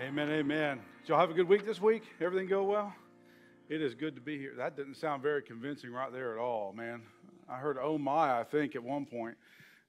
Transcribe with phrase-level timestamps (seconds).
[0.00, 0.80] Amen, amen.
[1.02, 2.02] Did y'all have a good week this week?
[2.22, 2.94] Everything go well?
[3.68, 4.54] It is good to be here.
[4.56, 7.02] That didn't sound very convincing right there at all, man.
[7.50, 9.36] I heard oh my, I think, at one point.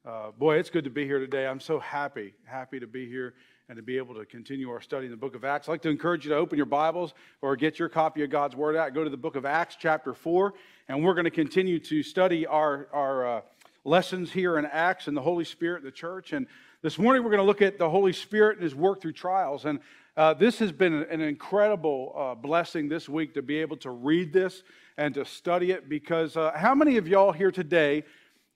[0.06, 1.48] Uh, boy, it's good to be here today.
[1.48, 3.36] I'm so happy, happy to be here
[3.70, 5.70] and to be able to continue our study in the book of Acts.
[5.70, 8.58] I'd like to encourage you to open your Bibles or get your copy of God's
[8.58, 8.94] Word out.
[8.94, 10.54] Go to the book of Acts, chapter 4,
[10.90, 13.42] and we're going to continue to study our, our uh,
[13.86, 16.34] lessons here in Acts and the Holy Spirit the church.
[16.34, 16.48] And
[16.82, 19.66] this morning we're going to look at the Holy Spirit and His work through trials.
[19.66, 19.80] And
[20.18, 24.34] uh, this has been an incredible uh, blessing this week to be able to read
[24.34, 24.64] this
[24.98, 28.04] and to study it because uh, how many of y'all here today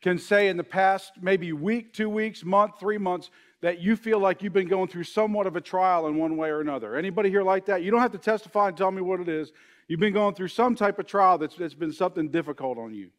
[0.01, 3.29] can say in the past maybe week, two weeks, month, three months
[3.61, 6.49] that you feel like you've been going through somewhat of a trial in one way
[6.49, 6.95] or another?
[6.95, 7.83] Anybody here like that?
[7.83, 9.53] You don't have to testify and tell me what it is.
[9.87, 13.11] You've been going through some type of trial that's, that's been something difficult on you.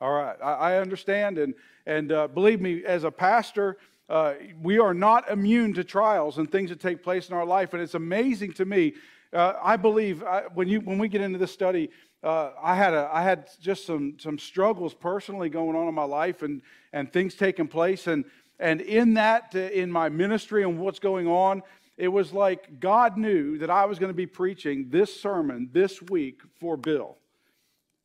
[0.00, 1.54] All right, I, I understand, and
[1.86, 6.50] and uh, believe me, as a pastor, uh, we are not immune to trials and
[6.50, 7.72] things that take place in our life.
[7.72, 8.94] And it's amazing to me.
[9.32, 11.90] Uh, I believe I, when, you, when we get into this study,
[12.22, 16.04] uh, I, had a, I had just some, some struggles personally going on in my
[16.04, 18.06] life and, and things taking place.
[18.06, 18.24] And,
[18.58, 21.62] and in that, uh, in my ministry and what's going on,
[21.96, 26.02] it was like God knew that I was going to be preaching this sermon this
[26.02, 27.16] week for Bill.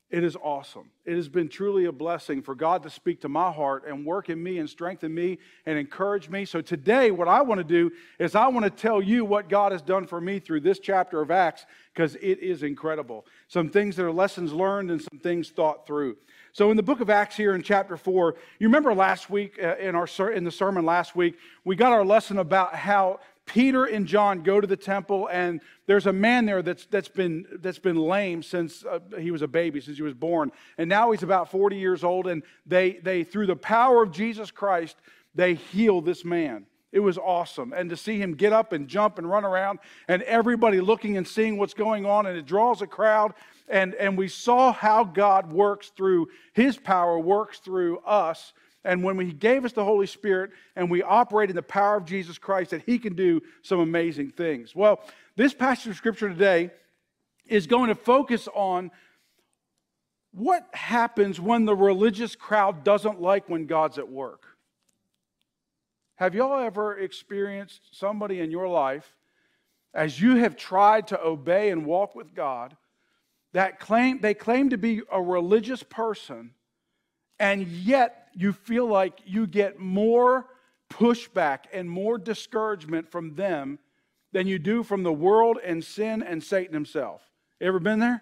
[0.10, 0.90] It is awesome.
[1.06, 4.30] It has been truly a blessing for God to speak to my heart and work
[4.30, 6.46] in me and strengthen me and encourage me.
[6.46, 9.72] So, today, what I want to do is I want to tell you what God
[9.72, 13.28] has done for me through this chapter of Acts because it is incredible.
[13.50, 16.18] Some things that are lessons learned and some things thought through.
[16.54, 19.76] So, in the book of Acts, here in chapter 4, you remember last week uh,
[19.78, 24.06] in, our, in the sermon last week, we got our lesson about how Peter and
[24.06, 27.98] John go to the temple, and there's a man there that's, that's, been, that's been
[27.98, 30.52] lame since uh, he was a baby, since he was born.
[30.78, 34.52] And now he's about 40 years old, and they, they, through the power of Jesus
[34.52, 34.98] Christ,
[35.34, 36.68] they heal this man.
[36.92, 37.74] It was awesome.
[37.74, 41.28] And to see him get up and jump and run around, and everybody looking and
[41.28, 43.34] seeing what's going on, and it draws a crowd.
[43.68, 48.54] And, and we saw how God works through his power, works through us
[48.84, 52.06] and when He gave us the Holy Spirit and we operate in the power of
[52.06, 54.76] Jesus Christ, that He can do some amazing things.
[54.76, 55.02] Well,
[55.36, 56.72] this passage of Scripture today
[57.46, 58.92] is going to focus on
[60.32, 64.46] what happens when the religious crowd doesn't like when God's at work.
[66.16, 69.16] Have y'all ever experienced somebody in your life
[69.94, 72.76] as you have tried to obey and walk with God
[73.54, 76.52] that claim they claim to be a religious person
[77.40, 80.48] and yet you feel like you get more
[80.90, 83.80] pushback and more discouragement from them
[84.32, 87.22] than you do from the world and sin and Satan himself.
[87.62, 88.22] Ever been there?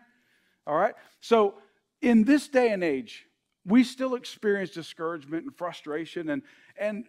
[0.65, 0.95] All right.
[1.21, 1.55] So,
[2.01, 3.25] in this day and age,
[3.65, 6.41] we still experience discouragement and frustration and
[6.79, 7.05] and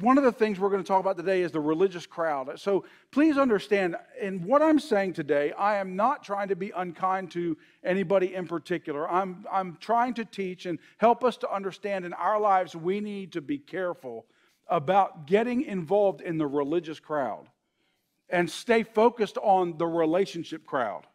[0.00, 2.58] one of the things we're going to talk about today is the religious crowd.
[2.58, 7.30] So please understand, in what I'm saying today, I am not trying to be unkind
[7.32, 9.10] to anybody in particular.
[9.10, 13.32] I'm, I'm trying to teach and help us to understand in our lives we need
[13.32, 14.26] to be careful
[14.68, 17.48] about getting involved in the religious crowd
[18.28, 21.06] and stay focused on the relationship crowd.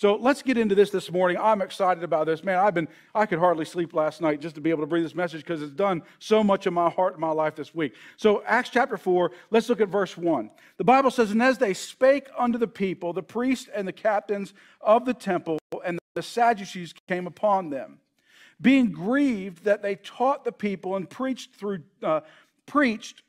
[0.00, 1.36] So let's get into this this morning.
[1.38, 2.42] I'm excited about this.
[2.42, 5.02] Man, I've been, I could hardly sleep last night just to be able to bring
[5.02, 7.92] this message because it's done so much in my heart and my life this week.
[8.16, 10.50] So, Acts chapter 4, let's look at verse 1.
[10.78, 14.54] The Bible says, And as they spake unto the people, the priests and the captains
[14.80, 17.98] of the temple and the Sadducees came upon them,
[18.58, 22.20] being grieved that they taught the people and preached through, uh,
[22.64, 23.22] preached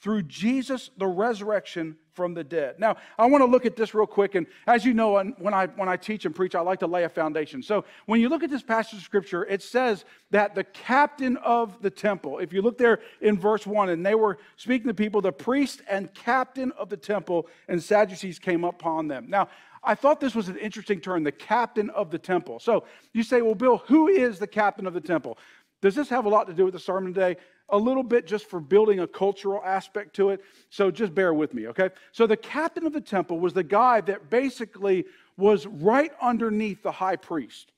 [0.00, 2.80] through Jesus the resurrection from the dead.
[2.80, 4.34] Now, I want to look at this real quick.
[4.34, 7.04] And as you know, when I, when I teach and preach, I like to lay
[7.04, 7.62] a foundation.
[7.62, 11.80] So when you look at this passage of scripture, it says that the captain of
[11.80, 15.20] the temple, if you look there in verse 1, and they were speaking to people,
[15.20, 19.26] the priest and captain of the temple and Sadducees came upon them.
[19.28, 19.48] Now,
[19.84, 22.58] I thought this was an interesting term, the captain of the temple.
[22.58, 25.38] So you say, well, Bill, who is the captain of the temple?
[25.80, 27.36] Does this have a lot to do with the sermon today?
[27.70, 30.42] A little bit just for building a cultural aspect to it.
[30.70, 31.90] So just bear with me, okay?
[32.12, 35.04] So the captain of the temple was the guy that basically
[35.36, 37.72] was right underneath the high priest.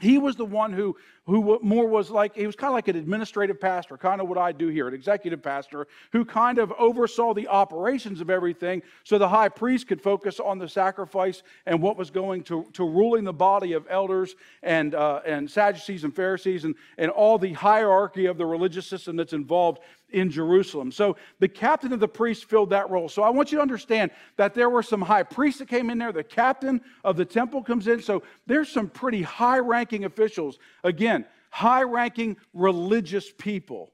[0.00, 0.96] He was the one who,
[1.26, 4.38] who more was like, he was kind of like an administrative pastor, kind of what
[4.38, 9.18] I do here, an executive pastor, who kind of oversaw the operations of everything so
[9.18, 13.24] the high priest could focus on the sacrifice and what was going to, to ruling
[13.24, 18.26] the body of elders and, uh, and Sadducees and Pharisees and, and all the hierarchy
[18.26, 19.80] of the religious system that's involved
[20.10, 20.90] in Jerusalem.
[20.90, 23.08] So the captain of the priests filled that role.
[23.08, 25.98] So I want you to understand that there were some high priests that came in
[25.98, 26.12] there.
[26.12, 28.00] The captain of the temple comes in.
[28.00, 30.58] So there's some pretty high ranking officials.
[30.84, 33.92] Again, high ranking religious people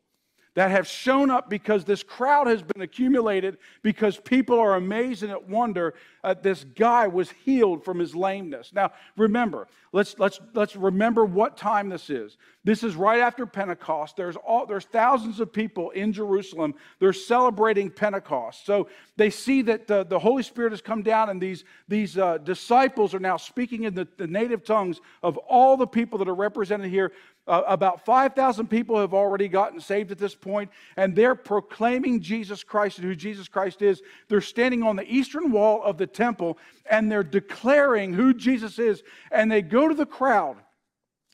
[0.54, 5.32] that have shown up because this crowd has been accumulated because people are amazed and
[5.32, 8.72] at wonder uh, this guy was healed from his lameness.
[8.72, 12.38] Now, remember, let's, let's, let's remember what time this is.
[12.64, 14.16] This is right after Pentecost.
[14.16, 16.74] There's, all, there's thousands of people in Jerusalem.
[16.98, 18.64] They're celebrating Pentecost.
[18.64, 22.38] So they see that the, the Holy Spirit has come down, and these, these uh,
[22.38, 26.34] disciples are now speaking in the, the native tongues of all the people that are
[26.34, 27.12] represented here.
[27.46, 32.64] Uh, about 5,000 people have already gotten saved at this point, and they're proclaiming Jesus
[32.64, 34.02] Christ and who Jesus Christ is.
[34.28, 39.02] They're standing on the eastern wall of the temple and they're declaring who Jesus is.
[39.30, 40.56] And they go to the crowd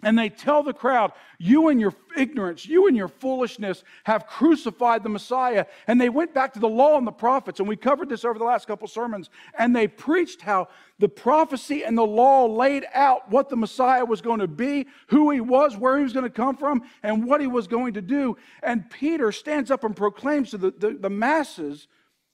[0.02, 5.02] and they tell the crowd, You and your ignorance, you and your foolishness have crucified
[5.02, 5.67] the Messiah.
[5.87, 7.61] And they went back to the law and the prophets.
[7.61, 9.29] And we covered this over the last couple sermons.
[9.58, 10.69] And they preached how
[10.99, 15.31] the prophecy and the law laid out what the Messiah was going to be, who
[15.31, 18.02] he was, where he was going to come from, and what he was going to
[18.02, 18.37] do.
[18.62, 21.88] And Peter stands up and proclaims to the, the, the masses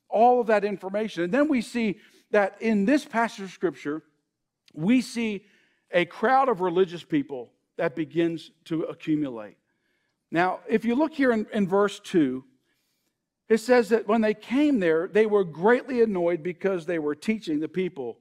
[0.08, 1.24] all of that information.
[1.24, 1.98] And then we see
[2.30, 4.02] that in this passage of scripture,
[4.72, 5.44] we see
[5.90, 9.56] a crowd of religious people that begins to accumulate.
[10.30, 12.44] Now, if you look here in, in verse 2,
[13.48, 17.60] it says that when they came there, they were greatly annoyed because they were teaching
[17.60, 18.18] the people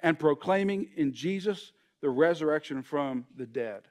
[0.00, 3.82] and proclaiming in Jesus the resurrection from the dead.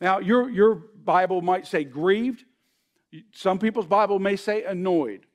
[0.00, 2.44] Now, your, your Bible might say grieved.
[3.32, 5.26] Some people's Bible may say annoyed.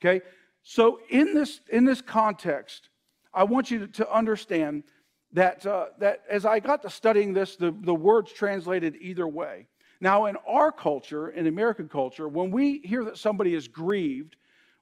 [0.00, 0.24] Okay?
[0.62, 2.88] So, in this, in this context,
[3.32, 4.84] I want you to understand
[5.32, 9.66] that, uh, that as I got to studying this, the, the words translated either way.
[10.00, 14.36] Now, in our culture, in American culture, when we hear that somebody is grieved,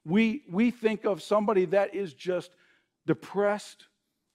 [0.05, 2.51] we, we think of somebody that is just
[3.05, 3.87] depressed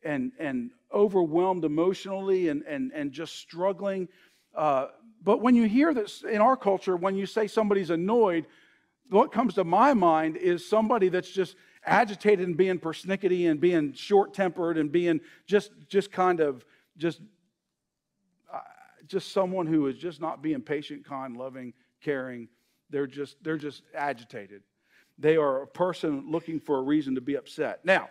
[0.04, 4.08] and, and overwhelmed emotionally and, and, and just struggling.
[4.54, 4.88] Uh,
[5.22, 8.46] but when you hear this in our culture, when you say somebody's annoyed,
[9.08, 13.92] what comes to my mind is somebody that's just agitated and being persnickety and being
[13.92, 16.64] short tempered and being just, just kind of
[16.96, 17.20] just,
[18.52, 18.60] uh,
[19.06, 21.72] just someone who is just not being patient, kind, loving,
[22.02, 22.48] caring.
[22.90, 24.62] They're just, they're just agitated.
[25.18, 27.84] They are a person looking for a reason to be upset.
[27.84, 28.08] Now,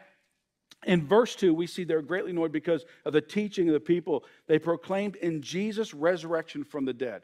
[0.85, 4.25] in verse 2, we see they're greatly annoyed because of the teaching of the people.
[4.47, 7.23] They proclaimed in Jesus' resurrection from the dead.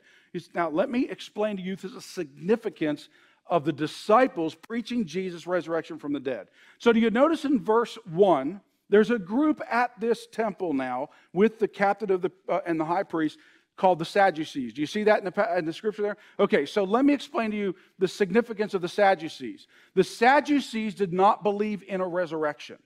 [0.54, 3.10] Now, let me explain to you the significance
[3.50, 6.48] of the disciples preaching Jesus' resurrection from the dead.
[6.78, 11.60] So, do you notice in verse 1, there's a group at this temple now with
[11.60, 13.38] the captain of the, uh, and the high priest
[13.78, 14.74] called the Sadducees.
[14.74, 16.18] Do you see that in the, in the scripture there?
[16.40, 19.68] Okay, so let me explain to you the significance of the Sadducees.
[19.96, 22.78] The Sadducees did not believe in a resurrection.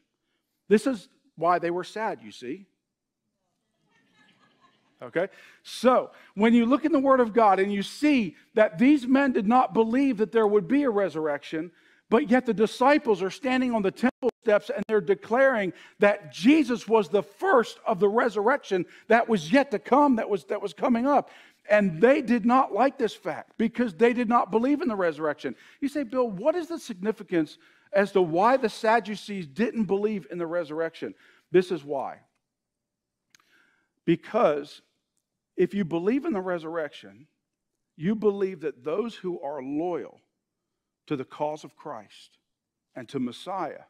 [0.70, 2.68] This is why they were sad, you see.
[5.04, 5.28] Okay?
[5.64, 9.32] So, when you look in the Word of God and you see that these men
[9.32, 11.72] did not believe that there would be a resurrection,
[12.10, 16.88] but yet the disciples are standing on the temple steps and they're declaring that Jesus
[16.88, 20.74] was the first of the resurrection that was yet to come, that was, that was
[20.74, 21.30] coming up.
[21.70, 25.56] And they did not like this fact because they did not believe in the resurrection.
[25.80, 27.58] You say, Bill, what is the significance
[27.94, 31.16] as to why the Sadducees didn't believe in the resurrection?
[31.52, 32.18] This is why.
[34.06, 34.82] Because
[35.56, 37.28] if you believe in the resurrection,
[37.96, 40.20] you believe that those who are loyal
[41.08, 42.38] to the cause of Christ
[42.96, 43.84] and to Messiah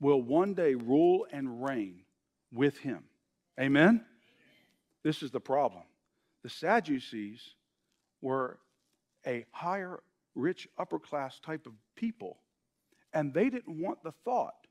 [0.00, 2.02] will one day rule and reign
[2.52, 3.04] with him.
[3.60, 4.04] Amen?
[5.02, 5.82] This is the problem.
[6.42, 7.54] The Sadducees
[8.20, 8.58] were
[9.26, 10.00] a higher,
[10.34, 12.38] rich, upper class type of people,
[13.12, 14.66] and they didn't want the thought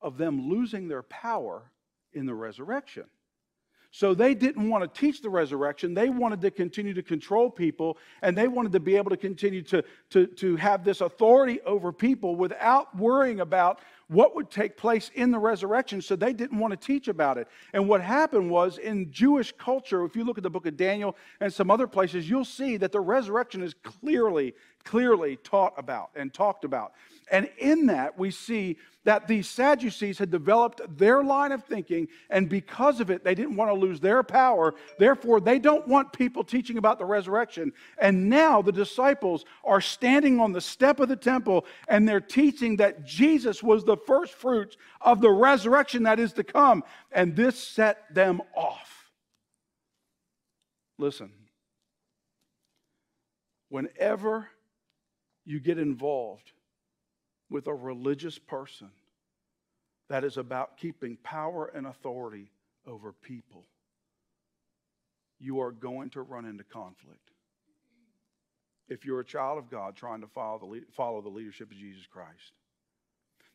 [0.00, 1.72] of them losing their power
[2.12, 3.04] in the resurrection.
[3.90, 5.94] So they didn't want to teach the resurrection.
[5.94, 9.62] They wanted to continue to control people, and they wanted to be able to continue
[9.62, 15.10] to, to, to have this authority over people without worrying about what would take place
[15.14, 16.02] in the resurrection.
[16.02, 17.48] So they didn't want to teach about it.
[17.72, 21.16] And what happened was in Jewish culture, if you look at the book of Daniel
[21.40, 24.54] and some other places, you'll see that the resurrection is clearly,
[24.88, 26.92] clearly taught about and talked about.
[27.30, 32.48] And in that, we see that these Sadducees had developed their line of thinking, and
[32.48, 34.74] because of it, they didn't want to lose their power.
[34.98, 37.72] Therefore, they don't want people teaching about the resurrection.
[37.98, 42.76] And now the disciples are standing on the step of the temple, and they're teaching
[42.76, 46.82] that Jesus was the first fruits of the resurrection that is to come.
[47.12, 49.10] And this set them off.
[50.98, 51.30] Listen,
[53.68, 54.48] whenever
[55.48, 56.52] you get involved
[57.48, 58.90] with a religious person
[60.10, 62.50] that is about keeping power and authority
[62.86, 63.64] over people,
[65.40, 67.30] you are going to run into conflict.
[68.90, 72.06] if you're a child of God trying to follow the, follow the leadership of Jesus
[72.06, 72.52] Christ.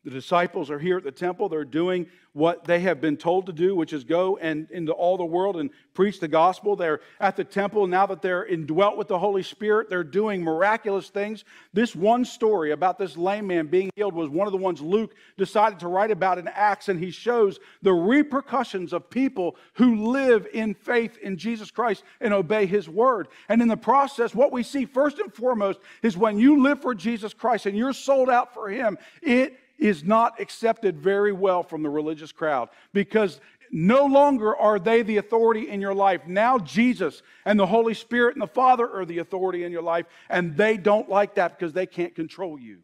[0.04, 1.48] The disciples are here at the temple.
[1.48, 5.16] They're doing what they have been told to do, which is go and into all
[5.16, 6.76] the world and preach the gospel.
[6.76, 9.88] They're at the temple now that they're indwelt with the Holy Spirit.
[9.88, 11.44] They're doing miraculous things.
[11.72, 15.14] This one story about this lame man being healed was one of the ones Luke
[15.38, 20.46] decided to write about in Acts, and he shows the repercussions of people who live
[20.52, 23.28] in faith in Jesus Christ and obey his word.
[23.48, 26.94] And in the process, what we see first and foremost is when you live for
[26.94, 31.82] Jesus Christ and you're sold out for him, it is not accepted very well from
[31.82, 33.38] the religious crowd because
[33.70, 36.26] no longer are they the authority in your life.
[36.26, 40.06] Now, Jesus and the Holy Spirit and the Father are the authority in your life,
[40.30, 42.78] and they don't like that because they can't control you.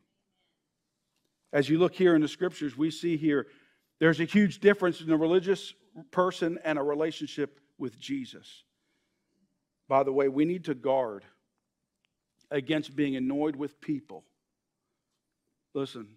[1.55, 3.47] As you look here in the scriptures, we see here
[3.99, 5.73] there's a huge difference in a religious
[6.11, 8.65] person and a relationship with Jesus.
[9.89, 11.25] By the way, we need to guard
[12.51, 14.25] against being annoyed with people.
[15.73, 16.09] Listen,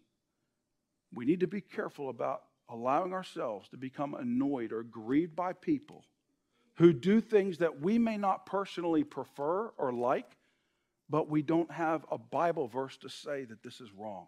[1.14, 6.06] we need to be careful about allowing ourselves to become annoyed or grieved by people
[6.76, 10.38] who do things that we may not personally prefer or like,
[11.10, 14.28] but we don't have a Bible verse to say that this is wrong.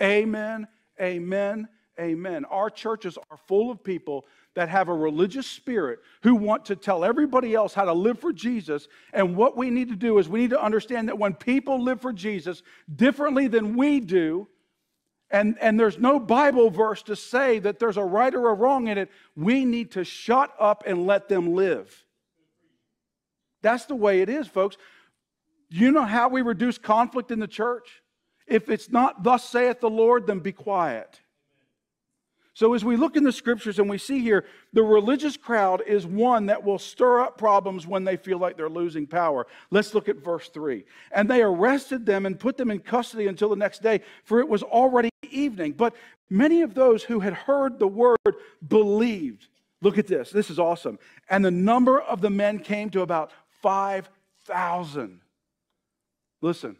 [0.00, 0.68] Amen,
[1.00, 2.44] amen, amen.
[2.44, 7.04] Our churches are full of people that have a religious spirit who want to tell
[7.04, 8.86] everybody else how to live for Jesus.
[9.12, 12.00] And what we need to do is we need to understand that when people live
[12.00, 12.62] for Jesus
[12.94, 14.46] differently than we do,
[15.34, 18.86] and, and there's no Bible verse to say that there's a right or a wrong
[18.86, 19.10] in it.
[19.34, 22.04] We need to shut up and let them live.
[23.60, 24.76] That's the way it is, folks.
[25.70, 28.00] You know how we reduce conflict in the church?
[28.46, 31.20] If it's not, thus saith the Lord, then be quiet.
[32.56, 36.06] So, as we look in the scriptures and we see here, the religious crowd is
[36.06, 39.48] one that will stir up problems when they feel like they're losing power.
[39.72, 40.84] Let's look at verse 3.
[41.10, 44.48] And they arrested them and put them in custody until the next day, for it
[44.48, 45.72] was already evening.
[45.72, 45.94] But
[46.30, 48.18] many of those who had heard the word
[48.66, 49.48] believed.
[49.80, 50.30] Look at this.
[50.30, 50.98] This is awesome.
[51.28, 53.30] And the number of the men came to about
[53.62, 55.20] 5,000.
[56.40, 56.76] Listen,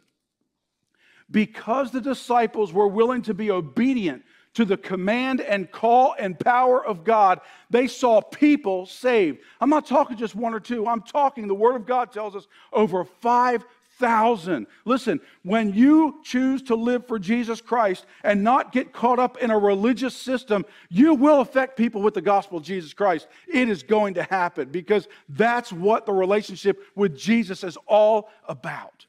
[1.29, 6.83] because the disciples were willing to be obedient to the command and call and power
[6.85, 9.39] of God, they saw people saved.
[9.59, 12.47] I'm not talking just one or two, I'm talking, the Word of God tells us,
[12.71, 13.67] over 5,000.
[13.99, 19.51] Listen, when you choose to live for Jesus Christ and not get caught up in
[19.51, 23.27] a religious system, you will affect people with the gospel of Jesus Christ.
[23.47, 29.05] It is going to happen because that's what the relationship with Jesus is all about.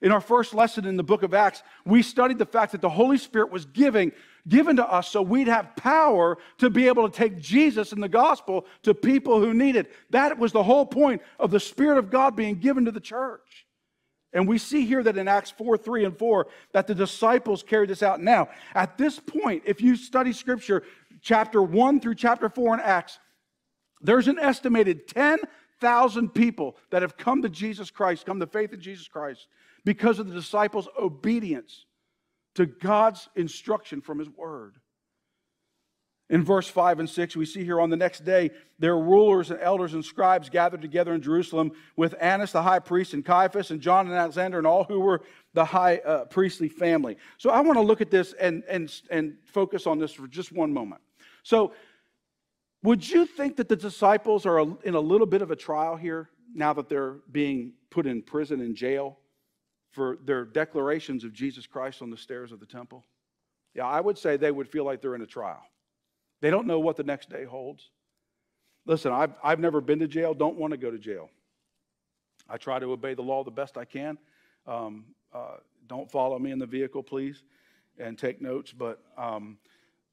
[0.00, 2.88] In our first lesson in the book of Acts, we studied the fact that the
[2.88, 4.12] Holy Spirit was giving
[4.46, 8.08] given to us so we'd have power to be able to take Jesus and the
[8.08, 9.92] gospel to people who need it.
[10.10, 13.66] That was the whole point of the Spirit of God being given to the church.
[14.32, 17.90] And we see here that in Acts 4 3 and 4, that the disciples carried
[17.90, 18.20] this out.
[18.20, 20.82] Now, at this point, if you study Scripture,
[21.22, 23.18] chapter 1 through chapter 4 in Acts,
[24.00, 28.80] there's an estimated 10,000 people that have come to Jesus Christ, come to faith in
[28.80, 29.48] Jesus Christ,
[29.84, 31.86] because of the disciples' obedience
[32.54, 34.76] to God's instruction from His Word.
[36.30, 39.58] In verse 5 and 6, we see here on the next day, their rulers and
[39.60, 43.80] elders and scribes gathered together in Jerusalem with Annas the high priest and Caiaphas and
[43.80, 45.22] John and Alexander and all who were
[45.54, 47.16] the high uh, priestly family.
[47.38, 50.52] So I want to look at this and, and, and focus on this for just
[50.52, 51.00] one moment.
[51.42, 51.72] So,
[52.84, 56.30] would you think that the disciples are in a little bit of a trial here
[56.54, 59.18] now that they're being put in prison and jail?
[59.98, 63.04] for their declarations of Jesus Christ on the stairs of the temple?
[63.74, 65.62] Yeah, I would say they would feel like they're in a trial.
[66.40, 67.90] They don't know what the next day holds.
[68.86, 71.30] Listen, I've, I've never been to jail, don't want to go to jail.
[72.48, 74.16] I try to obey the law the best I can.
[74.66, 77.42] Um, uh, don't follow me in the vehicle, please,
[77.98, 78.72] and take notes.
[78.72, 79.58] But um,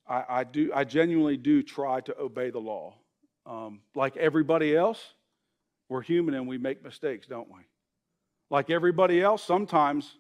[0.08, 2.96] I, I, do, I genuinely do try to obey the law.
[3.46, 5.14] Um, like everybody else,
[5.88, 7.62] we're human and we make mistakes, don't we?
[8.50, 10.18] Like everybody else, sometimes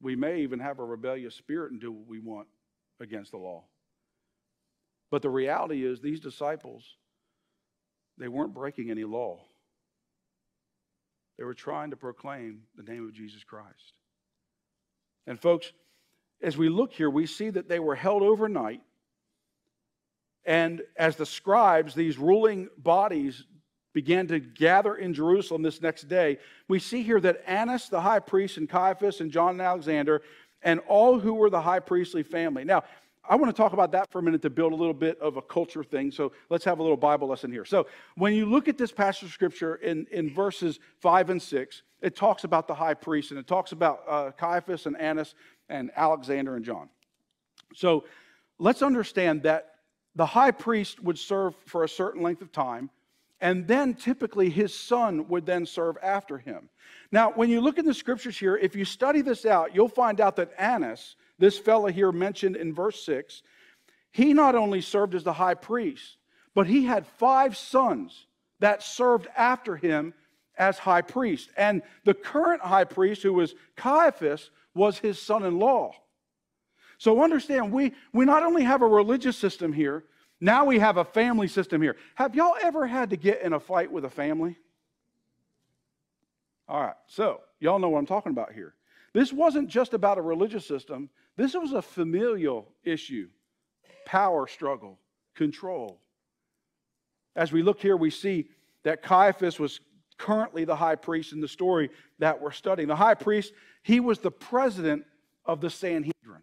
[0.00, 2.48] we may even have a rebellious spirit and do what we want
[3.00, 3.64] against the law.
[5.14, 6.82] But the reality is, these disciples,
[8.18, 9.38] they weren't breaking any law.
[11.38, 13.92] They were trying to proclaim the name of Jesus Christ.
[15.28, 15.70] And, folks,
[16.42, 18.80] as we look here, we see that they were held overnight.
[20.44, 23.44] And as the scribes, these ruling bodies,
[23.92, 28.18] began to gather in Jerusalem this next day, we see here that Annas, the high
[28.18, 30.22] priest, and Caiaphas, and John and Alexander,
[30.60, 32.64] and all who were the high priestly family.
[32.64, 32.82] Now,
[33.28, 35.36] I want to talk about that for a minute to build a little bit of
[35.36, 36.10] a culture thing.
[36.10, 37.64] So let's have a little Bible lesson here.
[37.64, 41.82] So when you look at this passage of scripture in, in verses five and six,
[42.02, 45.34] it talks about the high priest and it talks about uh, Caiaphas and Annas
[45.70, 46.90] and Alexander and John.
[47.74, 48.04] So
[48.58, 49.76] let's understand that
[50.14, 52.90] the high priest would serve for a certain length of time,
[53.40, 56.68] and then typically his son would then serve after him.
[57.10, 60.20] Now, when you look in the scriptures here, if you study this out, you'll find
[60.20, 63.42] out that Annas, this fellow here mentioned in verse 6,
[64.12, 66.16] he not only served as the high priest,
[66.54, 68.26] but he had five sons
[68.60, 70.14] that served after him
[70.56, 71.50] as high priest.
[71.56, 75.92] And the current high priest, who was Caiaphas, was his son in law.
[76.98, 80.04] So understand, we, we not only have a religious system here,
[80.40, 81.96] now we have a family system here.
[82.14, 84.56] Have y'all ever had to get in a fight with a family?
[86.68, 88.74] All right, so y'all know what I'm talking about here.
[89.14, 93.28] This wasn't just about a religious system, this was a familial issue
[94.04, 94.98] power struggle,
[95.34, 95.98] control.
[97.34, 98.50] As we look here, we see
[98.82, 99.80] that Caiaphas was
[100.18, 102.86] currently the high priest in the story that we're studying.
[102.86, 105.04] The high priest, he was the president
[105.46, 106.42] of the Sanhedrin.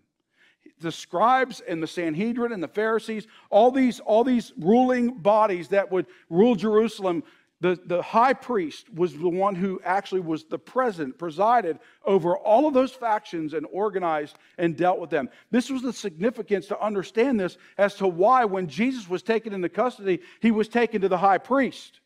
[0.79, 5.91] The scribes and the Sanhedrin and the Pharisees, all these, all these ruling bodies that
[5.91, 7.23] would rule Jerusalem,
[7.61, 12.67] the, the high priest was the one who actually was the president, presided over all
[12.67, 15.29] of those factions and organized and dealt with them.
[15.51, 19.69] This was the significance to understand this as to why, when Jesus was taken into
[19.69, 21.99] custody, he was taken to the high priest.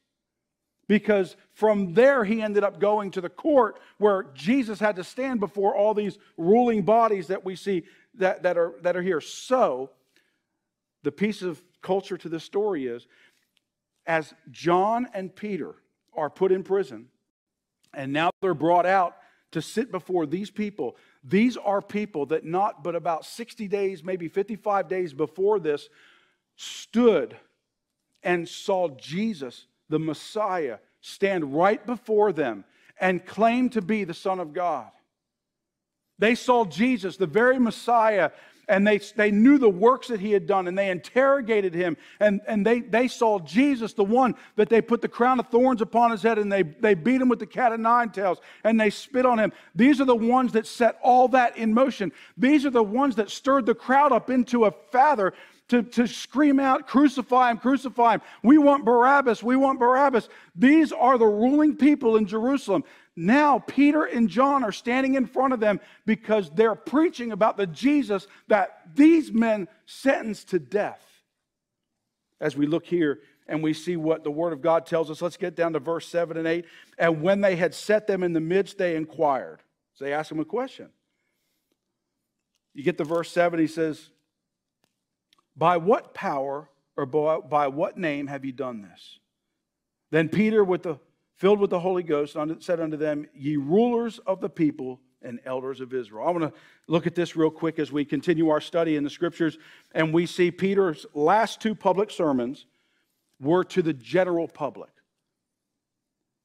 [0.88, 5.39] Because from there, he ended up going to the court where Jesus had to stand
[5.39, 7.83] before all these ruling bodies that we see
[8.15, 9.21] that, that, are, that are here.
[9.21, 9.89] So,
[11.01, 13.07] the piece of culture to this story is
[14.05, 15.75] as John and Peter
[16.15, 17.07] are put in prison,
[17.93, 19.17] and now they're brought out
[19.51, 20.97] to sit before these people.
[21.24, 25.89] These are people that not but about 60 days, maybe 55 days before this,
[26.57, 27.35] stood
[28.21, 32.65] and saw Jesus, the Messiah, stand right before them
[33.00, 34.89] and claim to be the Son of God.
[36.17, 38.31] They saw Jesus, the very Messiah,
[38.67, 42.42] and they, they knew the works that he had done and they interrogated him and,
[42.48, 46.11] and they, they saw jesus the one that they put the crown of thorns upon
[46.11, 48.90] his head and they, they beat him with the cat of nine tails and they
[48.90, 52.72] spit on him these are the ones that set all that in motion these are
[52.72, 55.33] the ones that stirred the crowd up into a father
[55.68, 58.22] to, to scream out, crucify him, crucify him.
[58.44, 60.29] We want Barabbas, we want Barabbas.
[60.55, 62.83] These are the ruling people in Jerusalem.
[63.16, 67.68] Now, Peter and John are standing in front of them because they're preaching about the
[67.68, 71.01] Jesus that these men sentenced to death.
[72.42, 75.38] As we look here and we see what the Word of God tells us, let's
[75.38, 76.66] get down to verse 7 and 8.
[76.98, 79.62] And when they had set them in the midst, they inquired.
[79.94, 80.90] So they asked him a question.
[82.74, 84.10] You get to verse 7, he says,
[85.56, 89.20] By what power or by what name have you done this?
[90.12, 90.98] Then Peter, with the
[91.35, 95.81] filled with the Holy Ghost, said unto them, Ye rulers of the people and elders
[95.81, 96.27] of Israel.
[96.27, 99.09] I want to look at this real quick as we continue our study in the
[99.09, 99.57] scriptures,
[99.93, 102.65] and we see Peter's last two public sermons
[103.39, 104.89] were to the general public.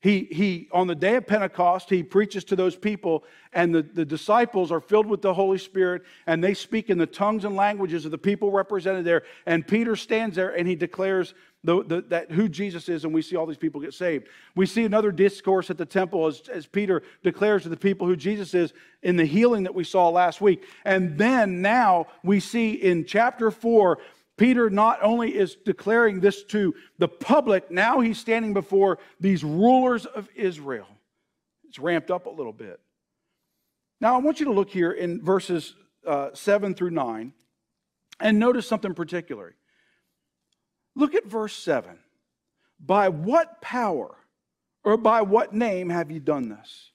[0.02, 4.04] He, he, on the day of Pentecost, he preaches to those people, and the, the
[4.04, 8.06] disciples are filled with the Holy Spirit, and they speak in the tongues and languages
[8.06, 9.24] of the people represented there.
[9.44, 11.34] And Peter stands there and he declares
[11.64, 14.28] the, the, that who Jesus is, and we see all these people get saved.
[14.54, 18.16] We see another discourse at the temple as, as Peter declares to the people who
[18.16, 20.64] Jesus is in the healing that we saw last week.
[20.86, 23.98] And then now we see in chapter 4
[24.40, 30.06] Peter not only is declaring this to the public, now he's standing before these rulers
[30.06, 30.86] of Israel.
[31.68, 32.80] It's ramped up a little bit.
[34.00, 35.74] Now, I want you to look here in verses
[36.06, 37.34] uh, 7 through 9
[38.18, 39.54] and notice something particular.
[40.96, 41.98] Look at verse 7.
[42.80, 44.16] By what power
[44.82, 46.92] or by what name have you done this?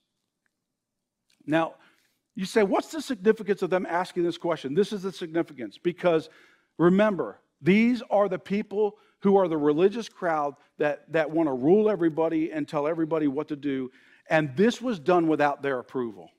[1.45, 1.75] Now,
[2.33, 4.73] you say, what's the significance of them asking this question?
[4.73, 6.27] This is the significance because
[6.77, 11.89] Remember, these are the people who are the religious crowd that, that want to rule
[11.89, 13.91] everybody and tell everybody what to do.
[14.29, 16.29] And this was done without their approval.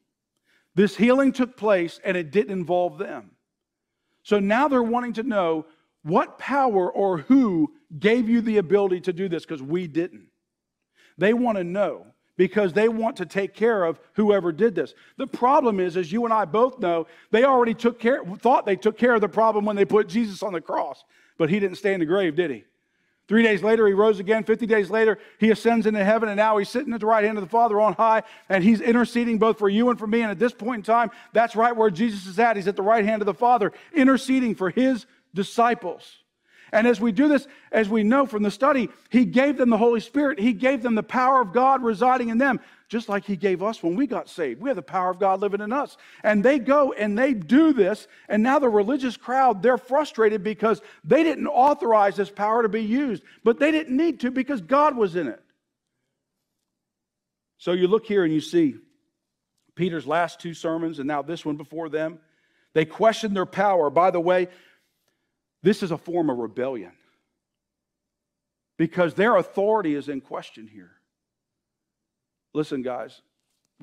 [0.74, 3.32] This healing took place and it didn't involve them.
[4.22, 5.66] So now they're wanting to know
[6.02, 10.28] what power or who gave you the ability to do this because we didn't.
[11.18, 14.94] They want to know because they want to take care of whoever did this.
[15.16, 18.76] The problem is, as you and I both know, they already took care, thought they
[18.76, 21.04] took care of the problem when they put Jesus on the cross,
[21.38, 22.64] but he didn't stay in the grave, did he?
[23.28, 24.44] Three days later, he rose again.
[24.44, 27.36] 50 days later, he ascends into heaven, and now he's sitting at the right hand
[27.38, 30.20] of the Father on high, and he's interceding both for you and for me.
[30.20, 32.54] And at this point in time, that's right where Jesus is at.
[32.54, 36.18] He's at the right hand of the Father, interceding for his disciples.
[36.72, 39.78] And as we do this, as we know from the study, He gave them the
[39.78, 40.38] Holy Spirit.
[40.38, 43.82] He gave them the power of God residing in them, just like He gave us
[43.82, 44.60] when we got saved.
[44.60, 45.96] We have the power of God living in us.
[46.22, 48.08] And they go and they do this.
[48.28, 52.82] And now the religious crowd, they're frustrated because they didn't authorize this power to be
[52.82, 55.42] used, but they didn't need to because God was in it.
[57.58, 58.76] So you look here and you see
[59.76, 62.18] Peter's last two sermons and now this one before them.
[62.74, 63.88] They question their power.
[63.88, 64.48] By the way,
[65.62, 66.92] this is a form of rebellion
[68.76, 70.92] because their authority is in question here.
[72.54, 73.22] Listen, guys,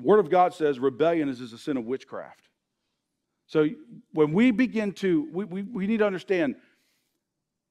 [0.00, 2.40] Word of God says rebellion is, is a sin of witchcraft.
[3.46, 3.68] So
[4.12, 6.56] when we begin to, we, we, we need to understand,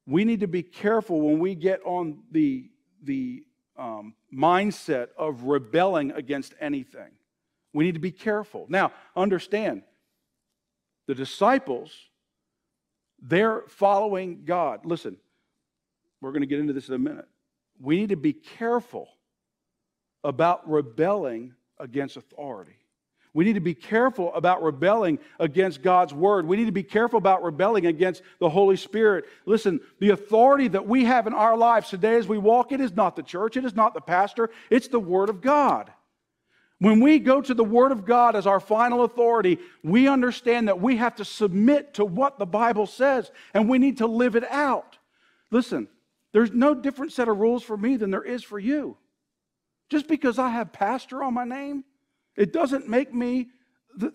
[0.06, 2.70] we need to be careful when we get on the,
[3.04, 3.44] the
[3.78, 7.12] um, mindset of rebelling against anything.
[7.74, 8.68] We need to be careful.
[8.70, 9.84] Now, understand,
[11.08, 11.92] the disciples
[13.24, 14.86] they're following God.
[14.86, 15.18] Listen,
[16.22, 17.28] we're going to get into this in a minute.
[17.80, 19.08] We need to be careful
[20.24, 22.78] about rebelling against authority.
[23.34, 26.46] We need to be careful about rebelling against God's word.
[26.46, 29.26] We need to be careful about rebelling against the Holy Spirit.
[29.46, 32.94] Listen, the authority that we have in our lives today as we walk, it is
[32.94, 35.92] not the church, it is not the pastor, it's the word of God.
[36.80, 40.82] When we go to the Word of God as our final authority, we understand that
[40.82, 44.44] we have to submit to what the Bible says and we need to live it
[44.50, 44.98] out.
[45.50, 45.88] Listen,
[46.34, 48.98] there's no different set of rules for me than there is for you.
[49.90, 51.84] Just because I have pastor on my name,
[52.36, 53.50] it doesn't make me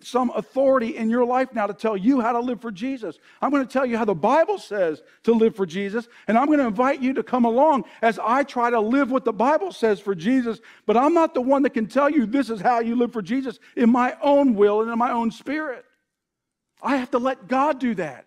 [0.01, 3.17] some authority in your life now to tell you how to live for Jesus.
[3.41, 6.47] I'm going to tell you how the Bible says to live for Jesus, and I'm
[6.47, 9.71] going to invite you to come along as I try to live what the Bible
[9.71, 10.59] says for Jesus.
[10.85, 13.21] But I'm not the one that can tell you this is how you live for
[13.21, 15.85] Jesus in my own will and in my own spirit.
[16.81, 18.25] I have to let God do that.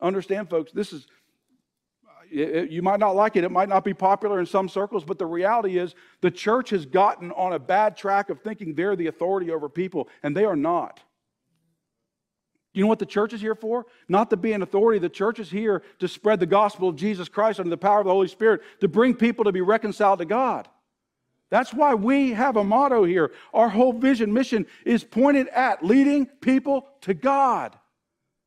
[0.00, 1.06] Understand, folks, this is
[2.32, 5.18] it, you might not like it, it might not be popular in some circles, but
[5.18, 9.06] the reality is the church has gotten on a bad track of thinking they're the
[9.06, 11.00] authority over people, and they are not.
[12.74, 13.86] You know what the church is here for?
[14.08, 14.98] Not to be an authority.
[14.98, 18.06] The church is here to spread the gospel of Jesus Christ under the power of
[18.06, 20.68] the Holy Spirit, to bring people to be reconciled to God.
[21.50, 23.30] That's why we have a motto here.
[23.52, 27.78] Our whole vision, mission is pointed at leading people to God.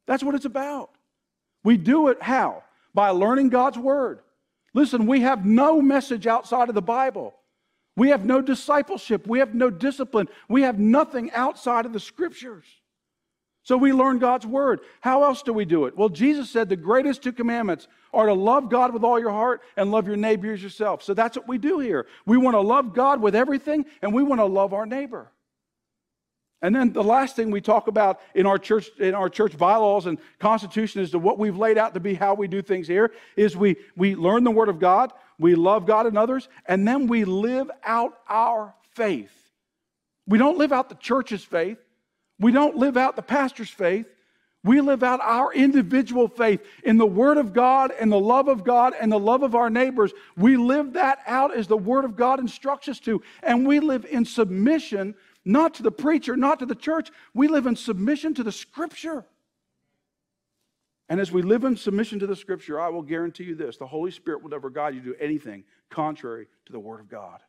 [0.08, 0.90] That's what it's about.
[1.64, 2.64] We do it how?
[2.96, 4.22] By learning God's word.
[4.74, 7.36] Listen, we have no message outside of the Bible.
[7.98, 9.28] We have no discipleship.
[9.28, 10.28] We have no discipline.
[10.50, 12.66] We have nothing outside of the scriptures.
[13.64, 14.82] So we learn God's word.
[15.02, 15.98] How else do we do it?
[15.98, 19.62] Well, Jesus said the greatest two commandments are to love God with all your heart
[19.76, 21.02] and love your neighbor as yourself.
[21.04, 22.06] So that's what we do here.
[22.26, 25.32] We want to love God with everything and we want to love our neighbor.
[26.66, 30.08] And then the last thing we talk about in our church, in our church bylaws
[30.08, 33.12] and constitution is to what we've laid out to be how we do things here
[33.36, 37.06] is we, we learn the word of God, we love God and others, and then
[37.06, 39.32] we live out our faith.
[40.26, 41.78] We don't live out the church's faith.
[42.40, 44.08] We don't live out the pastor's faith.
[44.64, 48.64] We live out our individual faith in the Word of God and the love of
[48.64, 50.14] God and the love of our neighbors.
[50.36, 53.22] We live that out as the Word of God instructs us to.
[53.44, 55.14] And we live in submission
[55.46, 57.12] not to the preacher, not to the church.
[57.34, 59.26] We live in submission to the scripture.
[61.08, 63.86] And as we live in submission to the scripture, I will guarantee you this the
[63.86, 67.42] Holy Spirit will never guide you to do anything contrary to the Word of God.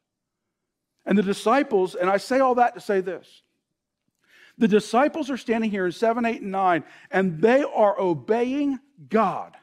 [1.07, 3.43] And the disciples, and I say all that to say this
[4.59, 8.79] the disciples are standing here in 7, 8, and 9, and they are obeying
[9.09, 9.57] God.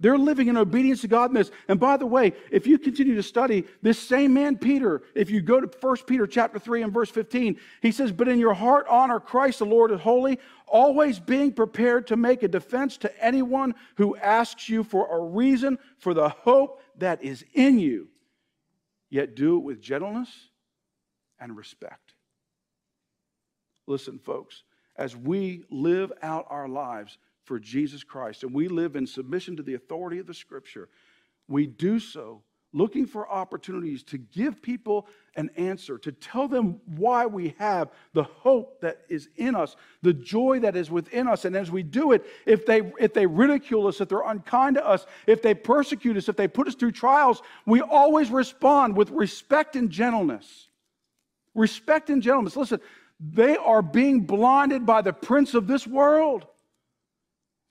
[0.00, 1.50] They're living in obedience to God in this.
[1.66, 5.40] And by the way, if you continue to study this same man, Peter, if you
[5.40, 8.86] go to 1 Peter chapter 3 and verse 15, he says, But in your heart
[8.88, 13.74] honor Christ the Lord as holy, always being prepared to make a defense to anyone
[13.96, 18.08] who asks you for a reason for the hope that is in you.
[19.10, 20.30] Yet do it with gentleness
[21.40, 22.14] and respect.
[23.88, 24.62] Listen, folks,
[24.96, 29.62] as we live out our lives, for Jesus Christ and we live in submission to
[29.62, 30.88] the authority of the Scripture,
[31.48, 32.42] we do so
[32.74, 35.06] looking for opportunities to give people
[35.36, 40.12] an answer, to tell them why we have the hope that is in us, the
[40.12, 41.46] joy that is within us.
[41.46, 44.86] And as we do it, if they, if they ridicule us, if they're unkind to
[44.86, 49.10] us, if they persecute us, if they put us through trials, we always respond with
[49.10, 50.68] respect and gentleness.
[51.54, 52.56] Respect and gentleness.
[52.56, 52.80] Listen,
[53.18, 56.46] they are being blinded by the prince of this world.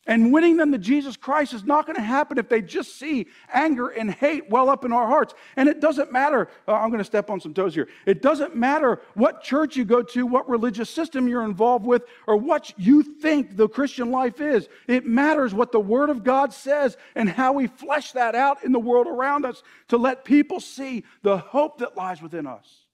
[0.08, 3.28] And winning them to Jesus Christ is not going to happen if they just see
[3.54, 5.34] anger and hate well up in our hearts.
[5.58, 7.90] And it doesn't matter, uh, I'm going to step on some toes here.
[8.06, 12.38] It doesn't matter what church you go to, what religious system you're involved with, or
[12.38, 14.70] what you think the Christian life is.
[14.88, 18.72] It matters what the Word of God says and how we flesh that out in
[18.72, 22.88] the world around us to let people see the hope that lies within us.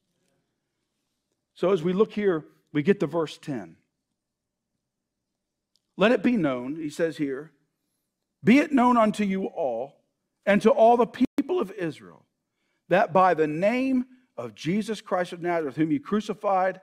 [1.54, 3.78] So as we look here, we get to verse 10.
[5.98, 7.52] Let it be known, he says here,
[8.44, 10.02] be it known unto you all
[10.46, 12.26] and to all the people of Israel
[12.90, 16.82] that by the name of Jesus Christ of Nazareth, whom you crucified,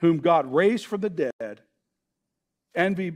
[0.00, 1.60] whom God raised from the dead,
[2.74, 3.12] and be,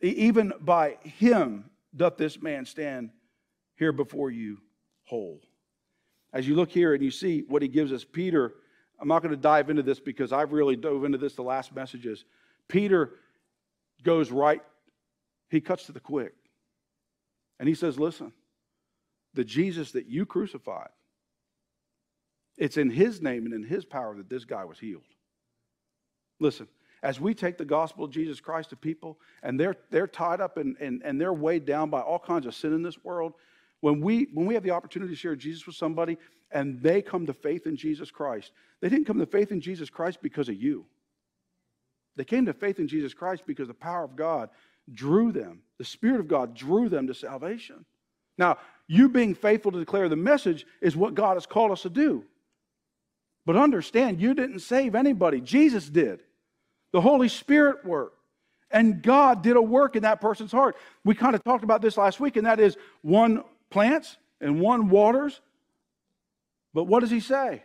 [0.00, 3.10] even by him doth this man stand
[3.76, 4.58] here before you
[5.04, 5.40] whole.
[6.32, 8.54] As you look here and you see what he gives us, Peter,
[9.00, 11.74] I'm not going to dive into this because I've really dove into this the last
[11.74, 12.24] messages.
[12.68, 13.14] Peter
[14.02, 14.62] goes right,
[15.50, 16.34] he cuts to the quick.
[17.58, 18.32] And he says, Listen,
[19.34, 20.90] the Jesus that you crucified,
[22.56, 25.02] it's in his name and in his power that this guy was healed.
[26.40, 26.68] Listen,
[27.02, 30.56] as we take the gospel of Jesus Christ to people and they're, they're tied up
[30.56, 33.34] and, and, and they're weighed down by all kinds of sin in this world,
[33.80, 36.18] when we, when we have the opportunity to share Jesus with somebody
[36.50, 39.90] and they come to faith in Jesus Christ, they didn't come to faith in Jesus
[39.90, 40.86] Christ because of you.
[42.18, 44.50] They came to faith in Jesus Christ because the power of God
[44.92, 45.62] drew them.
[45.78, 47.84] The Spirit of God drew them to salvation.
[48.36, 51.90] Now, you being faithful to declare the message is what God has called us to
[51.90, 52.24] do.
[53.46, 56.20] But understand, you didn't save anybody, Jesus did.
[56.92, 58.18] The Holy Spirit worked.
[58.70, 60.76] And God did a work in that person's heart.
[61.04, 64.88] We kind of talked about this last week, and that is one plants and one
[64.90, 65.40] waters.
[66.74, 67.62] But what does he say?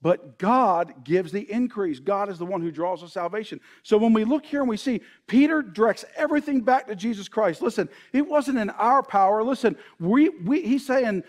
[0.00, 1.98] But God gives the increase.
[1.98, 3.60] God is the one who draws the salvation.
[3.82, 7.62] So when we look here and we see Peter directs everything back to Jesus Christ.
[7.62, 9.42] Listen, it wasn't in our power.
[9.42, 11.24] Listen, we, we, he's saying,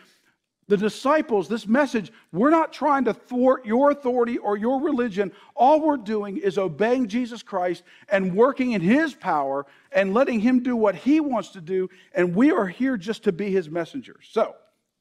[0.69, 5.31] the disciples, this message, we're not trying to thwart your authority or your religion.
[5.55, 10.61] All we're doing is obeying Jesus Christ and working in his power and letting him
[10.61, 11.89] do what he wants to do.
[12.13, 14.27] And we are here just to be his messengers.
[14.31, 14.53] So,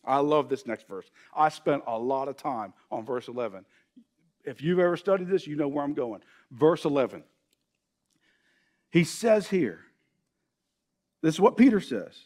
[0.09, 1.11] I love this next verse.
[1.37, 3.65] I spent a lot of time on verse 11.
[4.45, 6.23] If you've ever studied this, you know where I'm going.
[6.51, 7.23] Verse 11.
[8.91, 9.81] He says here,
[11.23, 12.17] this is what Peter says.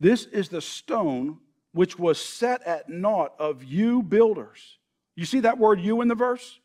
[0.00, 1.38] This is the stone
[1.72, 4.78] which was set at naught of you builders.
[5.16, 6.60] You see that word you in the verse?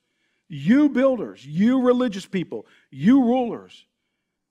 [0.50, 3.86] You builders, you religious people, you rulers,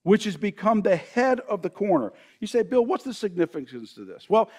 [0.03, 2.13] which has become the head of the corner.
[2.41, 4.29] You say, Bill, what's the significance to this?
[4.29, 4.51] Well,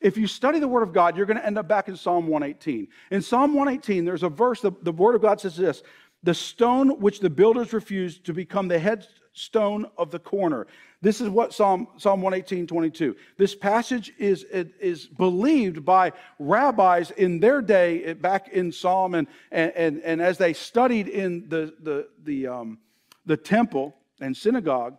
[0.00, 2.26] if you study the Word of God, you're going to end up back in Psalm
[2.26, 2.88] 118.
[3.10, 5.82] In Psalm 118, there's a verse, the, the Word of God says this
[6.22, 10.66] the stone which the builders refused to become the headstone of the corner.
[11.00, 13.16] This is what Psalm, Psalm 118, 22.
[13.38, 20.02] This passage is, is believed by rabbis in their day, back in Psalm, and, and,
[20.02, 22.78] and as they studied in the, the, the, um,
[23.24, 24.98] the temple and synagogue,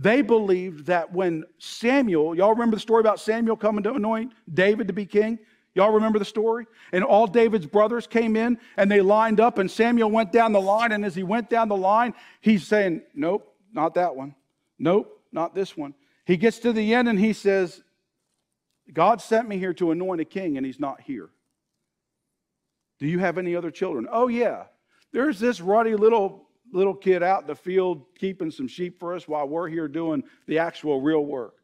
[0.00, 4.86] they believed that when Samuel, y'all remember the story about Samuel coming to anoint David
[4.86, 5.40] to be king?
[5.74, 6.66] Y'all remember the story?
[6.92, 10.60] And all David's brothers came in and they lined up, and Samuel went down the
[10.60, 10.92] line.
[10.92, 14.36] And as he went down the line, he's saying, Nope, not that one.
[14.78, 15.94] Nope, not this one.
[16.24, 17.82] He gets to the end and he says,
[18.92, 21.28] God sent me here to anoint a king, and he's not here.
[23.00, 24.06] Do you have any other children?
[24.10, 24.64] Oh, yeah.
[25.12, 29.26] There's this ruddy little little kid out in the field keeping some sheep for us
[29.26, 31.54] while we're here doing the actual real work.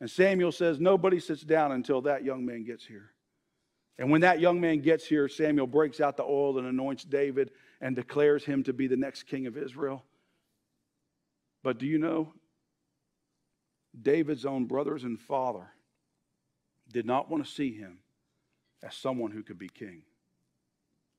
[0.00, 3.10] And Samuel says, Nobody sits down until that young man gets here.
[3.98, 7.50] And when that young man gets here, Samuel breaks out the oil and anoints David
[7.82, 10.04] and declares him to be the next king of Israel.
[11.62, 12.32] But do you know?
[14.00, 15.66] David's own brothers and father
[16.92, 17.98] did not want to see him
[18.82, 20.02] as someone who could be king.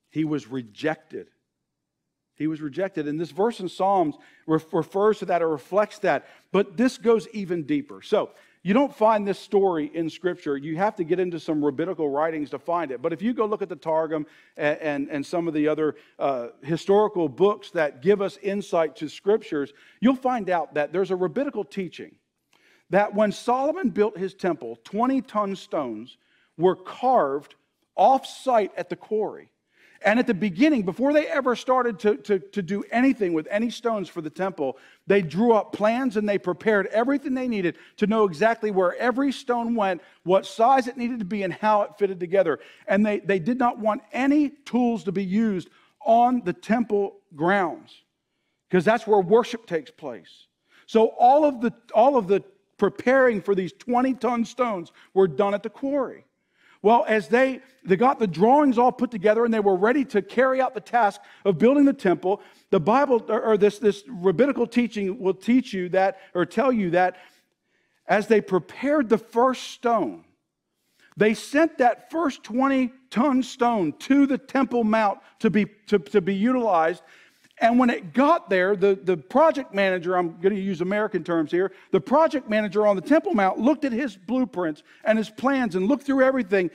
[0.10, 1.28] He was rejected
[2.42, 3.08] he was rejected.
[3.08, 4.16] And this verse in Psalms
[4.48, 6.28] refers to that or reflects that.
[6.52, 8.02] But this goes even deeper.
[8.02, 8.32] So
[8.64, 10.58] you don't find this story in Scripture.
[10.58, 13.02] You have to get into some rabbinical writings to find it.
[13.02, 14.26] But if you go look at the Targum
[14.58, 19.08] and, and, and some of the other uh, historical books that give us insight to
[19.08, 22.16] Scriptures, you'll find out that there's a rabbinical teaching
[22.90, 26.18] that when Solomon built his temple, 20 ton stones
[26.58, 27.56] were carved
[27.96, 29.51] off site at the quarry
[30.04, 33.70] and at the beginning, before they ever started to, to, to do anything with any
[33.70, 38.08] stones for the temple, they drew up plans and they prepared everything they needed to
[38.08, 41.92] know exactly where every stone went, what size it needed to be, and how it
[42.00, 42.60] fitted together.
[42.88, 45.70] And they, they did not want any tools to be used
[46.04, 48.02] on the temple grounds
[48.68, 50.48] because that's where worship takes place.
[50.88, 52.44] So all of the, all of the
[52.78, 56.26] preparing for these 20 ton stones were done at the quarry.
[56.82, 60.22] Well, as they, they got the drawings all put together and they were ready to
[60.22, 62.42] carry out the task of building the temple,
[62.72, 67.18] the Bible or this, this rabbinical teaching will teach you that or tell you that
[68.08, 70.26] as they prepared the first stone,
[71.18, 76.22] they sent that first 20 ton stone to the Temple Mount to be, to, to
[76.22, 77.04] be utilized.
[77.62, 81.52] And when it got there, the, the project manager, I'm going to use American terms
[81.52, 85.76] here, the project manager on the Temple Mount looked at his blueprints and his plans
[85.76, 86.72] and looked through everything.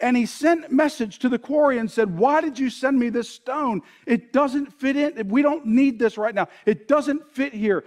[0.00, 3.08] And he sent a message to the quarry and said, Why did you send me
[3.08, 3.80] this stone?
[4.06, 5.28] It doesn't fit in.
[5.28, 6.48] We don't need this right now.
[6.66, 7.84] It doesn't fit here.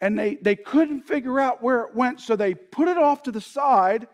[0.00, 3.32] And they, they couldn't figure out where it went, so they put it off to
[3.32, 4.06] the side.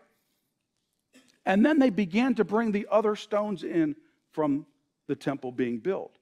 [1.45, 3.95] And then they began to bring the other stones in
[4.31, 4.65] from
[5.07, 6.16] the temple being built.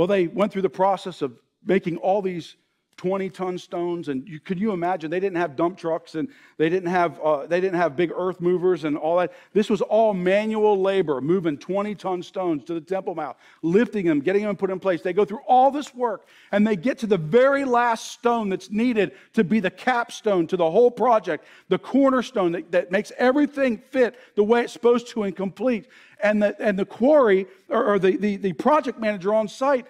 [0.00, 2.56] Well, they went through the process of making all these
[3.00, 6.68] 20 ton stones and you, could you imagine they didn't have dump trucks and they
[6.68, 9.32] didn't have uh, they didn't have big earth movers and all that.
[9.54, 14.20] This was all manual labor moving 20 ton stones to the temple mount lifting them
[14.20, 15.00] getting them put in place.
[15.00, 18.70] They go through all this work and they get to the very last stone that's
[18.70, 23.78] needed to be the capstone to the whole project the cornerstone that, that makes everything
[23.78, 25.86] fit the way it's supposed to and complete.
[26.22, 29.86] And the, and the quarry or, or the, the, the project manager on site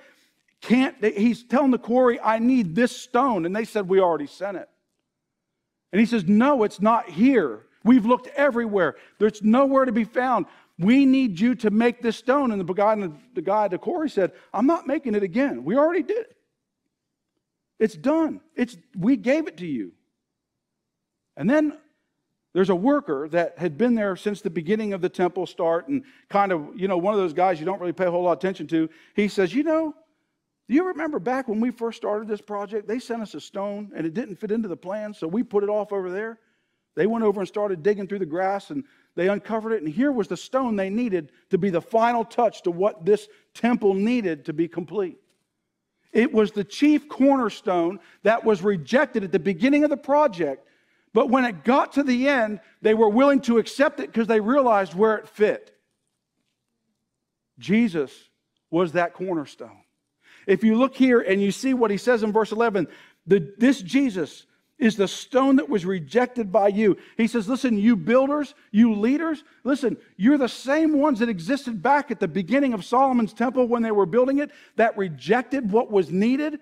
[0.61, 3.47] can't, he's telling the quarry, I need this stone.
[3.47, 4.69] And they said, We already sent it.
[5.93, 7.67] And he says, No, it's not here.
[7.83, 8.97] We've looked everywhere.
[9.19, 10.47] There's nowhere to be found.
[10.79, 12.53] We need you to make this stone.
[12.53, 12.95] And the guy,
[13.35, 15.65] the guy at the quarry said, I'm not making it again.
[15.65, 16.37] We already did it.
[17.79, 18.41] It's done.
[18.55, 19.93] It's, we gave it to you.
[21.37, 21.79] And then
[22.53, 26.05] there's a worker that had been there since the beginning of the temple start and
[26.29, 28.33] kind of, you know, one of those guys you don't really pay a whole lot
[28.33, 28.91] of attention to.
[29.15, 29.95] He says, You know,
[30.71, 32.87] do you remember back when we first started this project?
[32.87, 35.65] They sent us a stone and it didn't fit into the plan, so we put
[35.65, 36.39] it off over there.
[36.95, 38.85] They went over and started digging through the grass and
[39.17, 42.63] they uncovered it, and here was the stone they needed to be the final touch
[42.63, 45.19] to what this temple needed to be complete.
[46.13, 50.65] It was the chief cornerstone that was rejected at the beginning of the project,
[51.13, 54.39] but when it got to the end, they were willing to accept it because they
[54.39, 55.77] realized where it fit.
[57.59, 58.29] Jesus
[58.71, 59.83] was that cornerstone.
[60.51, 62.89] If you look here and you see what he says in verse 11,
[63.25, 64.47] the, this Jesus
[64.81, 66.97] is the stone that was rejected by you.
[67.17, 72.11] He says, Listen, you builders, you leaders, listen, you're the same ones that existed back
[72.11, 76.11] at the beginning of Solomon's temple when they were building it that rejected what was
[76.11, 76.59] needed.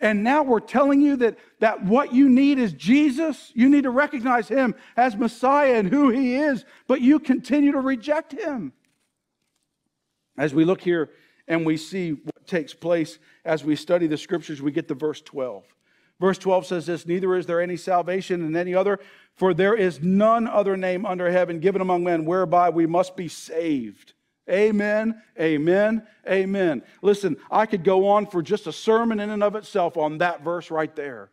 [0.00, 3.52] And now we're telling you that, that what you need is Jesus.
[3.54, 7.80] You need to recognize him as Messiah and who he is, but you continue to
[7.80, 8.72] reject him.
[10.38, 11.10] As we look here
[11.46, 12.16] and we see
[12.52, 15.64] takes place as we study the scriptures, we get to verse 12.
[16.20, 19.00] Verse 12 says this Neither is there any salvation in any other,
[19.34, 23.26] for there is none other name under heaven given among men whereby we must be
[23.26, 24.12] saved.
[24.50, 26.82] Amen, amen, amen.
[27.00, 30.44] Listen, I could go on for just a sermon in and of itself on that
[30.44, 31.30] verse right there.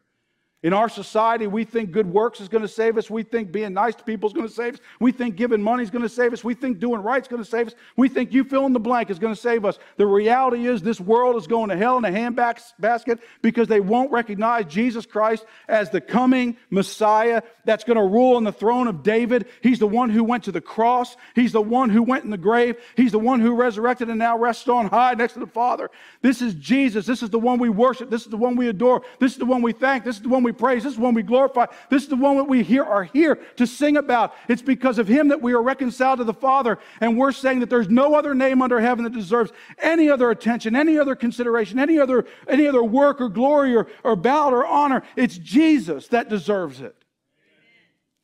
[0.62, 3.10] In our society, we think good works is going to save us.
[3.10, 4.82] We think being nice to people is going to save us.
[5.00, 6.44] We think giving money is going to save us.
[6.44, 7.76] We think doing right is going to save us.
[7.96, 9.80] We think you fill in the blank is going to save us.
[9.96, 14.12] The reality is, this world is going to hell in a handbasket because they won't
[14.12, 19.02] recognize Jesus Christ as the coming Messiah that's going to rule on the throne of
[19.02, 19.48] David.
[19.62, 21.16] He's the one who went to the cross.
[21.36, 22.76] He's the one who went in the grave.
[22.98, 25.90] He's the one who resurrected and now rests on high next to the Father.
[26.22, 27.06] This is Jesus.
[27.06, 28.10] This is the one we worship.
[28.10, 29.04] This is the one we adore.
[29.20, 30.04] This is the one we thank.
[30.04, 30.84] This is the one we we praise.
[30.84, 31.68] This is one we glorify.
[31.90, 34.34] This is the one that we here are here to sing about.
[34.48, 36.80] It's because of him that we are reconciled to the Father.
[37.02, 40.76] And we're saying that there's no other name under heaven that deserves any other attention,
[40.76, 45.04] any other consideration, any other, any other work or glory or, or bow or honor.
[45.16, 46.96] It's Jesus that deserves it.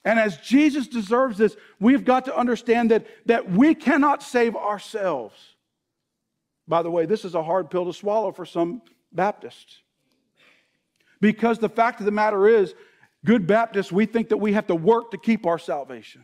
[0.04, 5.36] And as Jesus deserves this, we've got to understand that, that we cannot save ourselves.
[6.68, 9.82] By the way, this is a hard pill to swallow for some Baptists.
[11.22, 12.74] Because the fact of the matter is,
[13.24, 16.24] good Baptists, we think that we have to work to keep our salvation.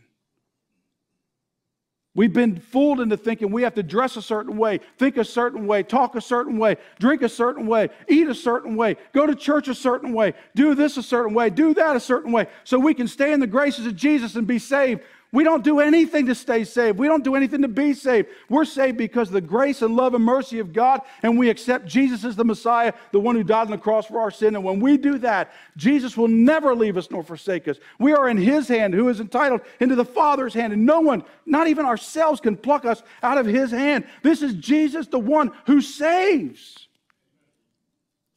[2.13, 5.65] We've been fooled into thinking we have to dress a certain way, think a certain
[5.65, 9.33] way, talk a certain way, drink a certain way, eat a certain way, go to
[9.33, 12.77] church a certain way, do this a certain way, do that a certain way, so
[12.77, 15.01] we can stay in the graces of Jesus and be saved.
[15.33, 16.97] We don't do anything to stay saved.
[16.97, 18.27] We don't do anything to be saved.
[18.49, 21.85] We're saved because of the grace and love and mercy of God, and we accept
[21.85, 24.55] Jesus as the Messiah, the one who died on the cross for our sin.
[24.55, 27.77] And when we do that, Jesus will never leave us nor forsake us.
[27.97, 31.23] We are in His hand, who is entitled into the Father's hand, and no one,
[31.45, 34.05] not even ourselves, can pluck us out of His hand.
[34.23, 36.89] This is Jesus, the one who saves.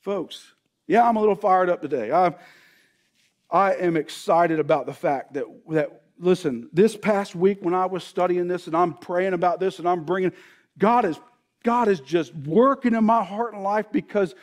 [0.01, 0.53] Folks,
[0.87, 2.13] yeah, I'm a little fired up today.
[2.13, 2.37] I,
[3.51, 8.05] I am excited about the fact that, that, listen, this past week when I was
[8.05, 10.33] studying this and I'm praying about this and I'm bringing,
[10.79, 11.19] God is,
[11.63, 14.35] God is just working in my heart and life because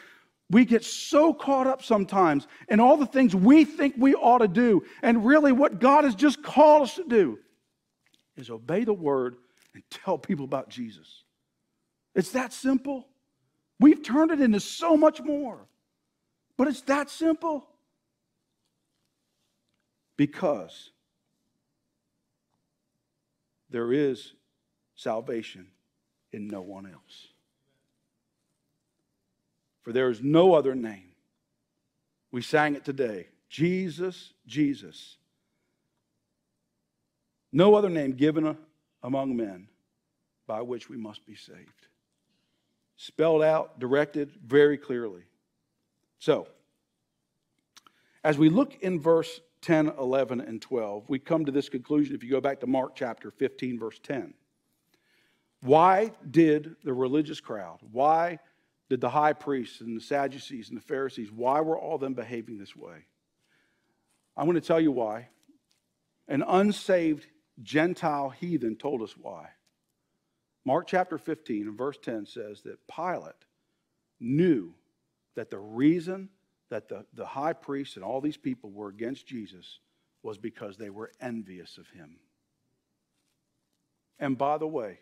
[0.49, 4.47] we get so caught up sometimes in all the things we think we ought to
[4.49, 4.83] do.
[5.01, 7.39] And really, what God has just called us to do
[8.35, 9.37] is obey the word
[9.73, 11.23] and tell people about Jesus.
[12.15, 13.07] It's that simple.
[13.79, 15.65] We've turned it into so much more,
[16.57, 17.65] but it's that simple.
[20.17, 20.90] Because
[23.71, 24.33] there is
[24.95, 25.67] salvation
[26.31, 27.27] in no one else.
[29.81, 31.11] For there is no other name.
[32.31, 35.17] We sang it today Jesus, Jesus.
[37.51, 38.57] No other name given
[39.03, 39.67] among men
[40.47, 41.87] by which we must be saved.
[42.95, 45.23] Spelled out, directed very clearly.
[46.19, 46.47] So,
[48.23, 52.23] as we look in verse 10, 11, and 12, we come to this conclusion if
[52.23, 54.33] you go back to Mark chapter 15, verse 10.
[55.61, 58.39] Why did the religious crowd, why
[58.89, 62.57] did the high priests and the Sadducees and the Pharisees, why were all them behaving
[62.57, 63.05] this way?
[64.35, 65.29] I'm going to tell you why.
[66.27, 67.27] An unsaved
[67.61, 69.49] Gentile heathen told us why.
[70.65, 73.33] Mark chapter 15 and verse 10 says that Pilate
[74.19, 74.73] knew
[75.35, 76.29] that the reason
[76.71, 79.79] that the, the high priest and all these people were against Jesus
[80.23, 82.15] was because they were envious of him.
[84.19, 84.99] And by the way,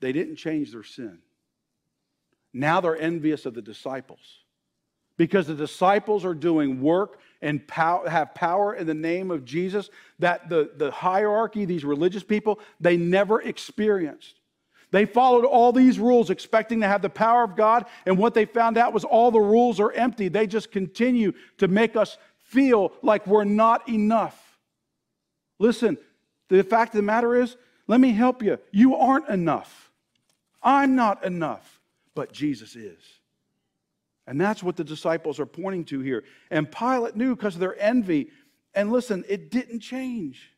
[0.00, 1.18] they didn't change their sin.
[2.52, 4.20] Now they're envious of the disciples
[5.16, 9.90] because the disciples are doing work and pow- have power in the name of Jesus
[10.18, 14.38] that the, the hierarchy, these religious people, they never experienced.
[14.92, 18.44] They followed all these rules expecting to have the power of God, and what they
[18.44, 20.28] found out was all the rules are empty.
[20.28, 24.58] They just continue to make us feel like we're not enough.
[25.58, 25.96] Listen,
[26.48, 28.58] the fact of the matter is, let me help you.
[28.70, 29.90] You aren't enough.
[30.62, 31.80] I'm not enough,
[32.14, 33.02] but Jesus is.
[34.26, 36.24] And that's what the disciples are pointing to here.
[36.50, 38.30] And Pilate knew because of their envy.
[38.74, 40.50] And listen, it didn't change.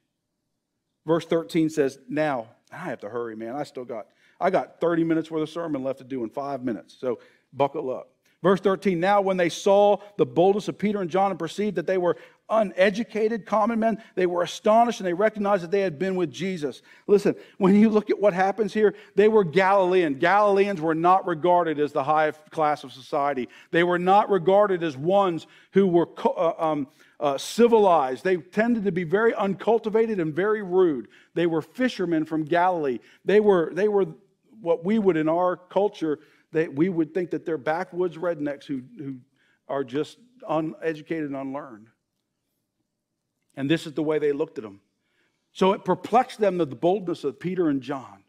[1.06, 3.54] Verse 13 says, Now, I have to hurry, man.
[3.54, 4.08] I still got
[4.40, 6.96] I got 30 minutes worth of sermon left to do in five minutes.
[6.98, 7.18] So
[7.52, 8.10] buckle up.
[8.44, 11.86] Verse 13 Now, when they saw the boldness of Peter and John and perceived that
[11.86, 12.18] they were
[12.50, 16.82] uneducated common men, they were astonished and they recognized that they had been with Jesus.
[17.06, 20.18] Listen, when you look at what happens here, they were Galilean.
[20.18, 24.94] Galileans were not regarded as the high class of society, they were not regarded as
[24.94, 26.86] ones who were uh, um,
[27.18, 28.24] uh, civilized.
[28.24, 31.08] They tended to be very uncultivated and very rude.
[31.32, 32.98] They were fishermen from Galilee.
[33.24, 34.06] They were, they were
[34.64, 36.18] what we would in our culture,
[36.52, 39.16] they, we would think that they're backwoods rednecks who, who
[39.68, 41.88] are just uneducated and unlearned.
[43.56, 44.80] And this is the way they looked at them.
[45.52, 48.24] So it perplexed them the boldness of Peter and John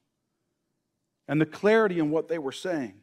[1.28, 2.94] and the clarity in what they were saying.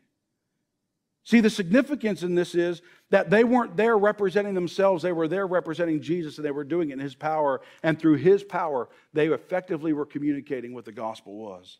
[1.24, 5.46] See, the significance in this is that they weren't there representing themselves, they were there
[5.46, 7.60] representing Jesus, and they were doing it in His power.
[7.82, 11.78] And through His power, they effectively were communicating what the gospel was.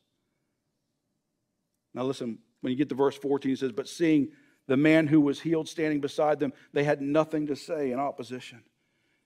[1.95, 4.29] Now, listen, when you get to verse 14, it says, But seeing
[4.67, 8.63] the man who was healed standing beside them, they had nothing to say in opposition.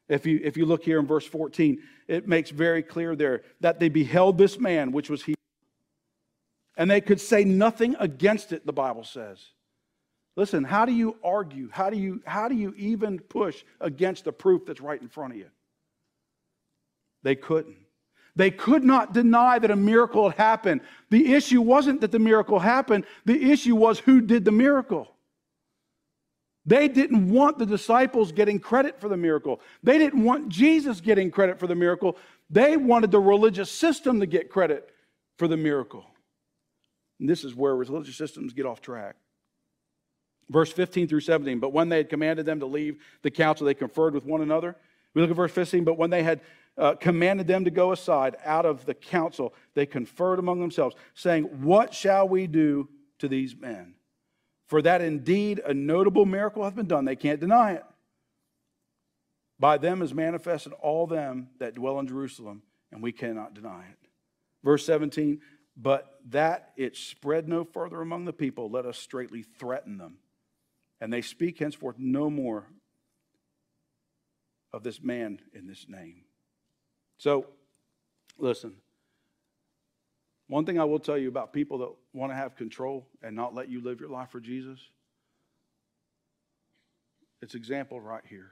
[0.09, 3.81] If you, if you look here in verse 14, it makes very clear there that
[3.81, 5.37] they beheld this man which was healed.
[6.77, 9.45] And they could say nothing against it, the Bible says.
[10.37, 11.71] Listen, how do you argue?
[11.73, 15.33] How do you, how do you even push against the proof that's right in front
[15.33, 15.49] of you?
[17.23, 17.86] They couldn't.
[18.37, 20.83] They could not deny that a miracle had happened.
[21.11, 25.11] The issue wasn't that the miracle happened, the issue was who did the miracle.
[26.67, 29.61] They didn't want the disciples getting credit for the miracle.
[29.85, 32.19] They didn't want Jesus getting credit for the miracle.
[32.51, 34.91] They wanted the religious system to get credit
[35.39, 36.05] for the miracle.
[37.21, 39.15] And this is where religious systems get off track.
[40.51, 41.61] Verse 15 through 17.
[41.61, 44.77] But when they had commanded them to leave the council, they conferred with one another.
[45.15, 45.85] We look at verse 15.
[45.85, 46.41] But when they had
[46.79, 51.45] uh, commanded them to go aside out of the council, they conferred among themselves, saying,
[51.63, 53.95] What shall we do to these men?
[54.67, 57.05] For that indeed a notable miracle hath been done.
[57.05, 57.85] They can't deny it.
[59.59, 62.63] By them is manifested all them that dwell in Jerusalem,
[62.93, 64.09] and we cannot deny it.
[64.63, 65.41] Verse 17,
[65.77, 70.19] but that it spread no further among the people, let us straightly threaten them
[71.01, 72.67] and they speak henceforth no more
[74.73, 76.23] of this man in this name.
[77.19, 77.47] So,
[78.39, 78.75] listen.
[80.49, 83.55] One thing I will tell you about people that want to have control and not
[83.55, 84.79] let you live your life for Jesus,
[87.43, 88.51] it's example right here.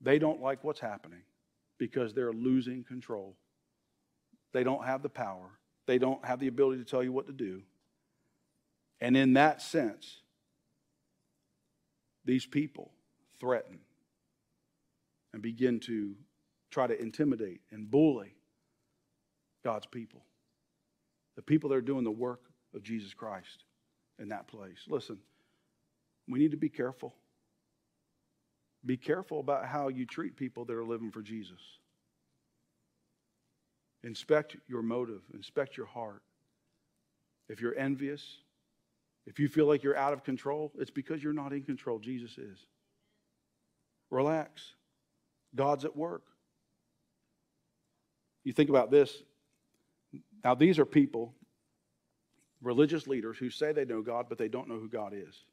[0.00, 1.22] They don't like what's happening
[1.78, 3.36] because they're losing control.
[4.52, 5.50] They don't have the power,
[5.86, 7.62] they don't have the ability to tell you what to do.
[9.00, 10.22] And in that sense,
[12.24, 12.90] these people
[13.38, 13.78] threaten
[15.32, 16.16] and begin to
[16.70, 18.34] try to intimidate and bully
[19.64, 20.22] God's people.
[21.36, 22.40] The people that are doing the work
[22.74, 23.64] of Jesus Christ
[24.18, 24.84] in that place.
[24.88, 25.18] Listen,
[26.28, 27.14] we need to be careful.
[28.84, 31.60] Be careful about how you treat people that are living for Jesus.
[34.04, 36.22] Inspect your motive, inspect your heart.
[37.48, 38.22] If you're envious,
[39.26, 41.98] if you feel like you're out of control, it's because you're not in control.
[41.98, 42.58] Jesus is.
[44.10, 44.74] Relax.
[45.54, 46.22] God's at work.
[48.48, 49.24] You think about this.
[50.42, 51.34] Now, these are people,
[52.62, 55.44] religious leaders, who say they know God, but they don't know who God is.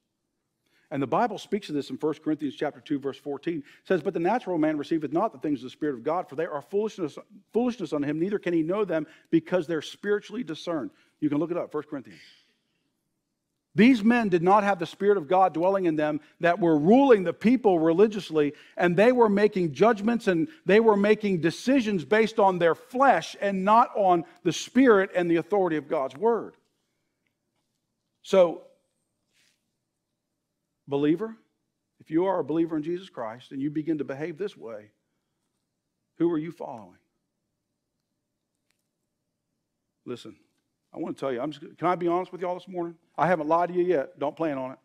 [0.91, 3.57] And the Bible speaks of this in 1 Corinthians chapter 2, verse 14.
[3.57, 6.29] It says, But the natural man receiveth not the things of the Spirit of God,
[6.29, 7.17] for they are foolishness,
[7.51, 10.89] foolishness unto him, neither can he know them because they're spiritually discerned.
[11.19, 12.21] You can look it up, 1 Corinthians.
[13.75, 17.23] These men did not have the Spirit of God dwelling in them that were ruling
[17.23, 22.57] the people religiously, and they were making judgments and they were making decisions based on
[22.57, 26.55] their flesh and not on the Spirit and the authority of God's Word.
[28.21, 28.63] So,
[30.87, 31.35] believer,
[31.99, 34.91] if you are a believer in Jesus Christ and you begin to behave this way,
[36.17, 36.97] who are you following?
[40.05, 40.35] Listen,
[40.95, 42.95] I want to tell you, I'm just, can I be honest with y'all this morning?
[43.17, 44.17] I haven't lied to you yet.
[44.17, 44.79] Don't plan on it.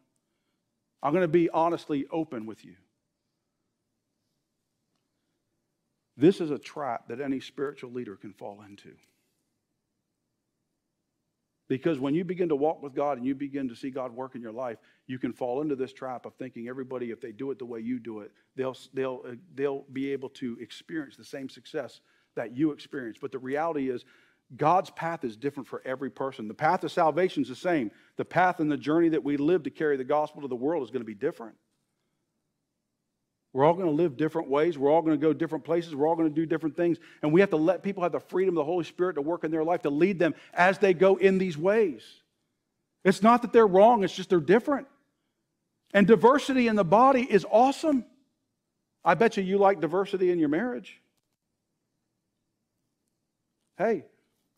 [1.03, 2.75] I'm going to be honestly open with you.
[6.17, 8.91] This is a trap that any spiritual leader can fall into.
[11.69, 14.35] Because when you begin to walk with God and you begin to see God work
[14.35, 17.53] in your life, you can fall into this trap of thinking everybody, if they do
[17.53, 21.25] it the way you do it, they'll, they'll, uh, they'll be able to experience the
[21.25, 22.01] same success
[22.35, 23.19] that you experience.
[23.21, 24.05] But the reality is,
[24.57, 26.49] God's path is different for every person.
[26.49, 27.91] The path of salvation is the same.
[28.17, 30.83] The path and the journey that we live to carry the gospel to the world
[30.83, 31.55] is going to be different.
[33.53, 34.79] We're all going to live different ways.
[34.79, 35.95] We're all going to go different places.
[35.95, 36.99] We're all going to do different things.
[37.23, 39.45] And we have to let people have the freedom of the Holy Spirit to work
[39.45, 42.03] in their life to lead them as they go in these ways.
[43.05, 44.87] It's not that they're wrong, it's just they're different.
[45.93, 48.05] And diversity in the body is awesome.
[49.05, 51.01] I bet you you like diversity in your marriage.
[53.79, 54.05] Hey,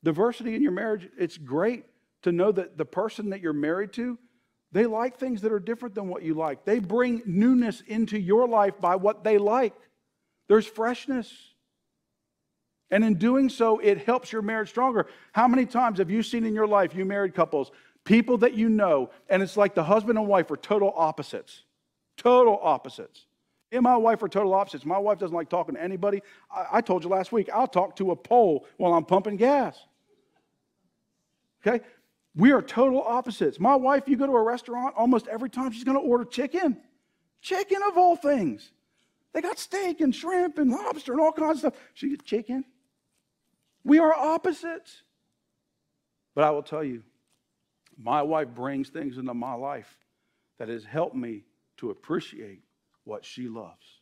[0.04, 1.84] diversity in your marriage, it's great
[2.22, 4.18] to know that the person that you're married to
[4.72, 6.64] they like things that are different than what you like.
[6.64, 9.74] They bring newness into your life by what they like.
[10.48, 11.30] There's freshness.
[12.90, 15.06] And in doing so, it helps your marriage stronger.
[15.32, 17.70] How many times have you seen in your life, you married couples,
[18.04, 21.64] people that you know, and it's like the husband and wife are total opposites?
[22.16, 23.26] Total opposites.
[23.70, 24.84] Me and my wife are total opposites.
[24.84, 26.22] My wife doesn't like talking to anybody.
[26.50, 29.78] I, I told you last week, I'll talk to a pole while I'm pumping gas.
[31.66, 31.84] Okay?
[32.34, 33.60] We are total opposites.
[33.60, 36.78] My wife, you go to a restaurant, almost every time she's going to order chicken.
[37.40, 38.70] Chicken of all things.
[39.32, 41.74] They got steak and shrimp and lobster and all kinds of stuff.
[41.94, 42.64] She gets chicken.
[43.84, 45.02] We are opposites.
[46.34, 47.02] But I will tell you,
[47.98, 49.98] my wife brings things into my life
[50.58, 51.44] that has helped me
[51.78, 52.62] to appreciate
[53.04, 54.00] what she loves.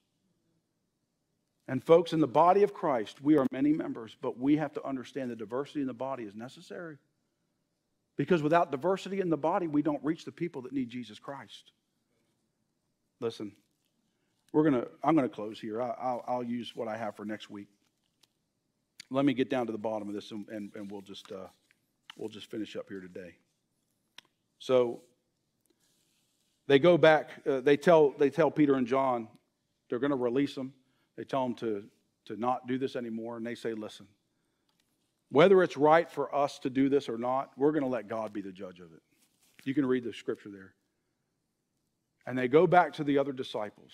[1.66, 4.84] And, folks, in the body of Christ, we are many members, but we have to
[4.84, 6.98] understand the diversity in the body is necessary.
[8.20, 11.72] Because without diversity in the body, we don't reach the people that need Jesus Christ.
[13.18, 13.50] Listen,
[14.52, 15.80] we're gonna, I'm going to close here.
[15.80, 17.68] I'll, I'll, use what I have for next week.
[19.08, 21.46] Let me get down to the bottom of this and, and, and we'll, just, uh,
[22.18, 23.36] we'll just finish up here today.
[24.58, 25.00] So
[26.66, 29.28] they go back, uh, they, tell, they tell Peter and John
[29.88, 30.74] they're going to release them.
[31.16, 31.84] They tell them to,
[32.26, 34.06] to not do this anymore, and they say, listen,
[35.30, 38.32] whether it's right for us to do this or not, we're going to let God
[38.32, 39.02] be the judge of it.
[39.64, 40.74] You can read the scripture there.
[42.26, 43.92] And they go back to the other disciples.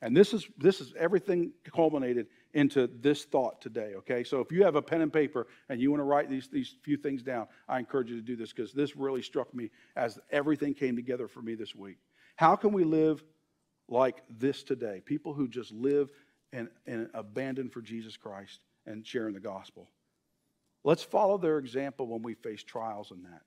[0.00, 4.22] And this is this is everything culminated into this thought today, okay?
[4.22, 6.76] So if you have a pen and paper and you want to write these, these
[6.82, 10.18] few things down, I encourage you to do this because this really struck me as
[10.30, 11.98] everything came together for me this week.
[12.36, 13.22] How can we live
[13.88, 15.02] like this today?
[15.04, 16.10] People who just live
[16.52, 19.90] and, and abandon for Jesus Christ and sharing the gospel.
[20.88, 23.42] Let's follow their example when we face trials in that.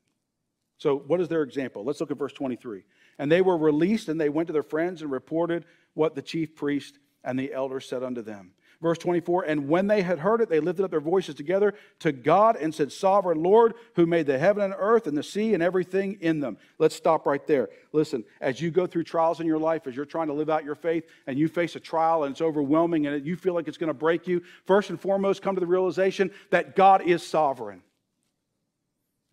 [0.78, 1.84] So, what is their example?
[1.84, 2.84] Let's look at verse 23.
[3.18, 5.66] And they were released, and they went to their friends and reported
[5.96, 8.52] what the chief priest and the elders said unto them.
[8.82, 12.12] Verse 24, and when they had heard it, they lifted up their voices together to
[12.12, 15.62] God and said, Sovereign Lord, who made the heaven and earth and the sea and
[15.62, 16.58] everything in them.
[16.80, 17.70] Let's stop right there.
[17.94, 20.66] Listen, as you go through trials in your life, as you're trying to live out
[20.66, 23.78] your faith, and you face a trial and it's overwhelming and you feel like it's
[23.78, 27.84] going to break you, first and foremost, come to the realization that God is sovereign.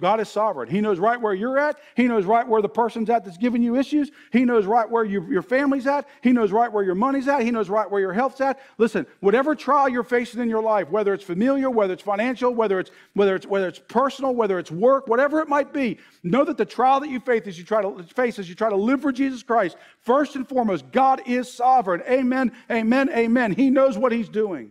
[0.01, 0.71] God is sovereign.
[0.71, 1.77] He knows right where you're at.
[1.97, 4.13] He knows right where the person's at that's giving you issues.
[4.33, 6.09] He knows right where you, your family's at.
[6.23, 7.43] He knows right where your money's at.
[7.43, 8.61] He knows right where your health's at.
[8.79, 12.79] Listen, whatever trial you're facing in your life, whether it's familial, whether it's financial, whether
[12.79, 16.57] it's whether it's whether it's personal, whether it's work, whatever it might be, know that
[16.57, 19.03] the trial that you face as you try to face as you try to live
[19.03, 22.03] for Jesus Christ, first and foremost, God is sovereign.
[22.09, 22.53] Amen.
[22.71, 23.11] Amen.
[23.11, 23.51] Amen.
[23.51, 24.71] He knows what He's doing.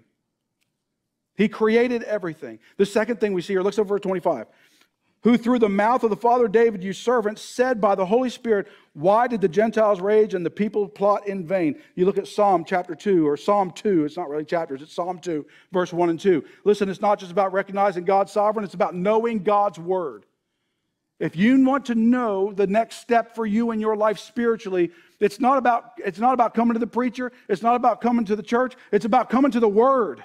[1.35, 2.59] He created everything.
[2.77, 4.47] The second thing we see here, let's over 25
[5.23, 8.67] who through the mouth of the father David, your servant, said by the Holy Spirit,
[8.93, 11.79] Why did the Gentiles rage and the people plot in vain?
[11.95, 14.05] You look at Psalm chapter 2 or Psalm 2.
[14.05, 16.43] It's not really chapters, it's Psalm 2, verse 1 and 2.
[16.63, 20.25] Listen, it's not just about recognizing God's sovereign, it's about knowing God's word.
[21.19, 25.39] If you want to know the next step for you in your life spiritually, it's
[25.39, 28.43] not about, it's not about coming to the preacher, it's not about coming to the
[28.43, 30.23] church, it's about coming to the word.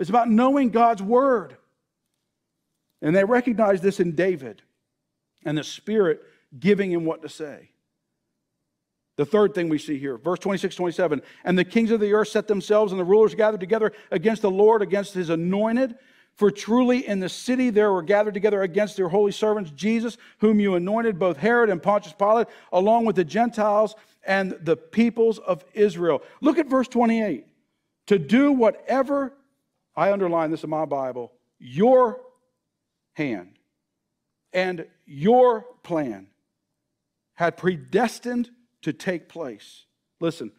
[0.00, 1.56] It's about knowing God's word.
[3.02, 4.62] And they recognized this in David
[5.44, 6.22] and the Spirit
[6.58, 7.70] giving him what to say.
[9.16, 12.28] The third thing we see here, verse 26, 27, and the kings of the earth
[12.28, 15.96] set themselves and the rulers gathered together against the Lord, against his anointed.
[16.36, 20.60] For truly in the city there were gathered together against your holy servants, Jesus, whom
[20.60, 25.64] you anointed, both Herod and Pontius Pilate, along with the Gentiles and the peoples of
[25.74, 26.22] Israel.
[26.40, 27.44] Look at verse 28.
[28.06, 29.34] To do whatever,
[29.96, 32.20] I underline this in my Bible, your
[33.18, 33.58] hand
[34.52, 36.28] and your plan
[37.34, 38.50] had predestined
[38.82, 39.84] to take place.
[40.20, 40.50] Listen,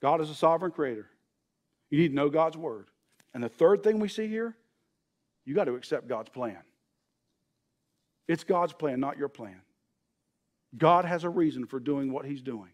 [0.00, 1.08] God is a sovereign creator.
[1.90, 2.86] You need to know God's word.
[3.34, 4.56] And the third thing we see here,
[5.44, 6.58] you got to accept God's plan.
[8.26, 9.60] It's God's plan, not your plan.
[10.76, 12.70] God has a reason for doing what he's doing.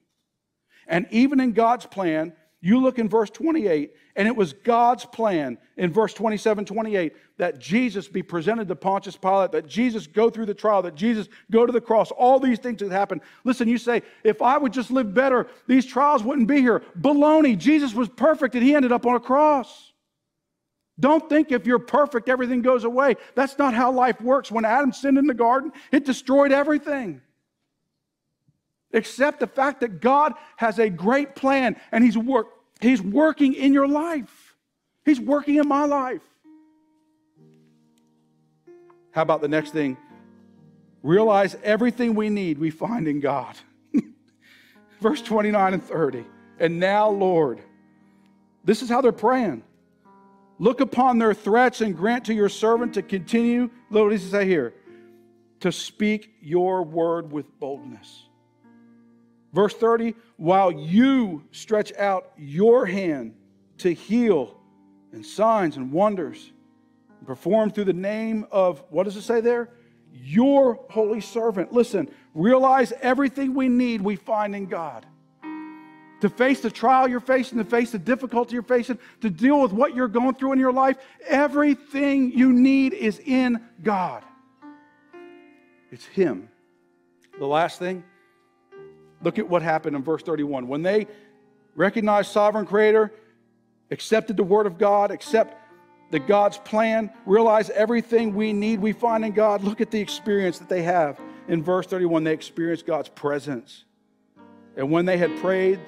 [0.86, 2.32] And even in God's plan,
[2.62, 7.58] you look in verse 28, and it was God's plan in verse 27, 28 that
[7.58, 11.66] Jesus be presented to Pontius Pilate, that Jesus go through the trial, that Jesus go
[11.66, 12.12] to the cross.
[12.12, 13.22] All these things that happened.
[13.42, 16.84] Listen, you say, if I would just live better, these trials wouldn't be here.
[17.00, 17.58] Baloney.
[17.58, 19.92] Jesus was perfect, and he ended up on a cross.
[21.00, 23.16] Don't think if you're perfect, everything goes away.
[23.34, 24.52] That's not how life works.
[24.52, 27.22] When Adam sinned in the garden, it destroyed everything.
[28.92, 32.48] Accept the fact that God has a great plan and He's, work,
[32.80, 34.54] he's working in your life.
[35.04, 36.22] He's working in my life.
[39.12, 39.96] How about the next thing?
[41.02, 43.56] Realize everything we need we find in God.
[45.00, 46.24] Verse 29 and 30.
[46.58, 47.60] And now, Lord,
[48.64, 49.64] this is how they're praying.
[50.58, 54.46] Look upon their threats and grant to your servant to continue, what does he say
[54.46, 54.74] here?
[55.60, 58.26] To speak your word with boldness.
[59.52, 63.34] Verse 30 while you stretch out your hand
[63.78, 64.56] to heal
[65.12, 66.52] and signs and wonders
[67.26, 69.68] perform through the name of, what does it say there?
[70.12, 71.72] Your holy servant.
[71.72, 75.06] Listen, realize everything we need we find in God.
[76.20, 79.72] To face the trial you're facing, to face the difficulty you're facing, to deal with
[79.72, 80.96] what you're going through in your life,
[81.26, 84.22] everything you need is in God.
[85.90, 86.48] It's Him.
[87.38, 88.04] The last thing,
[89.22, 90.68] Look at what happened in verse 31.
[90.68, 91.06] When they
[91.74, 93.12] recognized sovereign creator,
[93.90, 95.56] accepted the word of God, accept
[96.10, 99.64] the God's plan, realize everything we need we find in God.
[99.64, 101.18] Look at the experience that they have.
[101.48, 103.84] In verse 31, they experienced God's presence.
[104.76, 105.80] And when they had prayed,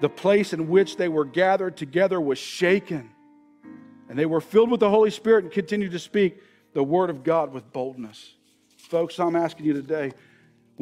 [0.00, 3.10] the place in which they were gathered together was shaken.
[4.08, 6.42] And they were filled with the Holy Spirit and continued to speak
[6.72, 8.34] the word of God with boldness.
[8.76, 10.12] Folks, I'm asking you today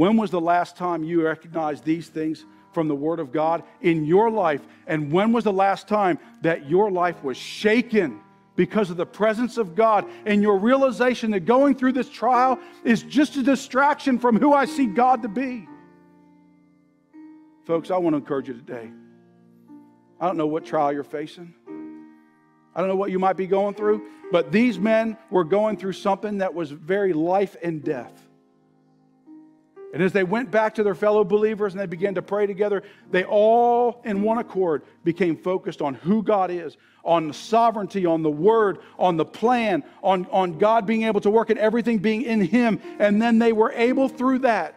[0.01, 4.07] when was the last time you recognized these things from the Word of God in
[4.07, 4.67] your life?
[4.87, 8.19] And when was the last time that your life was shaken
[8.57, 13.03] because of the presence of God and your realization that going through this trial is
[13.03, 15.69] just a distraction from who I see God to be?
[17.67, 18.91] Folks, I want to encourage you today.
[20.19, 21.53] I don't know what trial you're facing.
[22.75, 25.93] I don't know what you might be going through, but these men were going through
[25.93, 28.30] something that was very life and death.
[29.93, 32.85] And as they went back to their fellow believers and they began to pray together,
[33.11, 38.23] they all, in one accord, became focused on who God is, on the sovereignty, on
[38.23, 42.23] the word, on the plan, on, on God being able to work and everything being
[42.23, 42.81] in Him.
[43.01, 44.77] And then they were able, through that,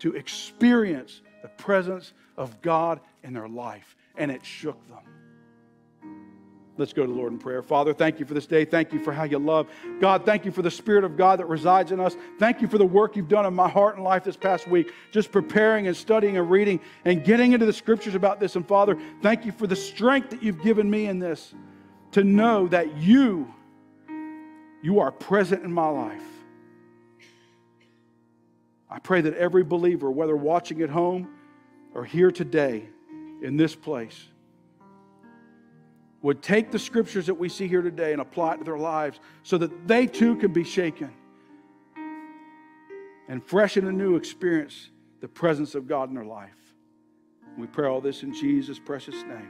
[0.00, 3.96] to experience the presence of God in their life.
[4.16, 5.09] And it shook them.
[6.80, 7.62] Let's go to the Lord in prayer.
[7.62, 8.64] Father, thank you for this day.
[8.64, 9.68] Thank you for how you love.
[10.00, 12.16] God, thank you for the Spirit of God that resides in us.
[12.38, 14.90] Thank you for the work you've done in my heart and life this past week,
[15.10, 18.56] just preparing and studying and reading and getting into the scriptures about this.
[18.56, 21.52] And Father, thank you for the strength that you've given me in this
[22.12, 23.52] to know that you,
[24.80, 26.24] you are present in my life.
[28.88, 31.28] I pray that every believer, whether watching at home
[31.92, 32.88] or here today
[33.42, 34.28] in this place,
[36.22, 39.20] would take the scriptures that we see here today and apply it to their lives
[39.42, 41.12] so that they too can be shaken
[43.28, 44.90] and fresh and anew experience
[45.20, 46.50] the presence of God in their life.
[47.56, 49.48] We pray all this in Jesus' precious name.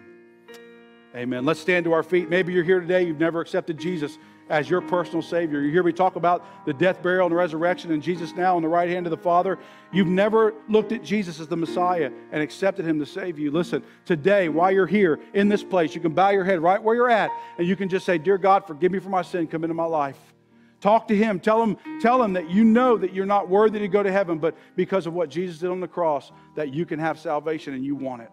[1.14, 1.44] Amen.
[1.44, 2.28] Let's stand to our feet.
[2.28, 4.18] Maybe you're here today, you've never accepted Jesus
[4.50, 5.60] as your personal Savior.
[5.60, 8.68] You hear me talk about the death, burial, and resurrection, and Jesus now on the
[8.68, 9.58] right hand of the Father.
[9.92, 13.50] You've never looked at Jesus as the Messiah and accepted Him to save you.
[13.50, 16.94] Listen, today, while you're here in this place, you can bow your head right where
[16.94, 19.64] you're at, and you can just say, Dear God, forgive me for my sin, come
[19.64, 20.18] into my life.
[20.80, 21.40] Talk to him.
[21.40, 24.38] Tell him, tell him that you know that you're not worthy to go to heaven,
[24.38, 27.84] but because of what Jesus did on the cross, that you can have salvation and
[27.84, 28.30] you want it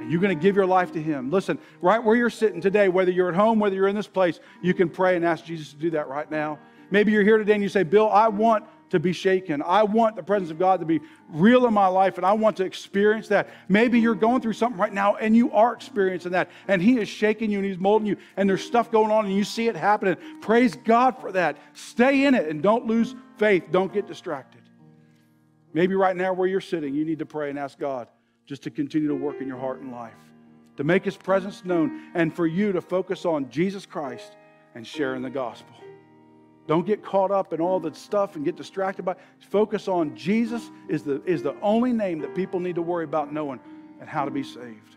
[0.00, 1.30] and you're going to give your life to Him.
[1.30, 4.40] Listen, right where you're sitting today, whether you're at home, whether you're in this place,
[4.62, 6.58] you can pray and ask Jesus to do that right now.
[6.90, 9.62] Maybe you're here today and you say, Bill, I want to be shaken.
[9.62, 12.56] I want the presence of God to be real in my life and I want
[12.56, 13.50] to experience that.
[13.68, 17.08] Maybe you're going through something right now and you are experiencing that and He is
[17.08, 19.76] shaking you and He's molding you and there's stuff going on and you see it
[19.76, 20.16] happening.
[20.40, 21.58] Praise God for that.
[21.74, 23.64] Stay in it and don't lose faith.
[23.70, 24.62] Don't get distracted.
[25.74, 28.08] Maybe right now where you're sitting, you need to pray and ask God
[28.48, 30.16] just to continue to work in your heart and life,
[30.78, 34.36] to make His presence known, and for you to focus on Jesus Christ
[34.74, 35.76] and sharing the gospel.
[36.66, 39.18] Don't get caught up in all the stuff and get distracted by it.
[39.38, 43.32] Focus on Jesus is the, is the only name that people need to worry about
[43.32, 43.60] knowing
[44.00, 44.96] and how to be saved.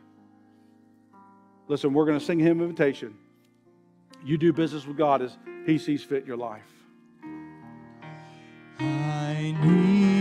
[1.68, 3.18] Listen, we're going to sing hymn invitation.
[4.24, 6.68] You do business with God as He sees fit in your life.
[8.80, 10.21] I need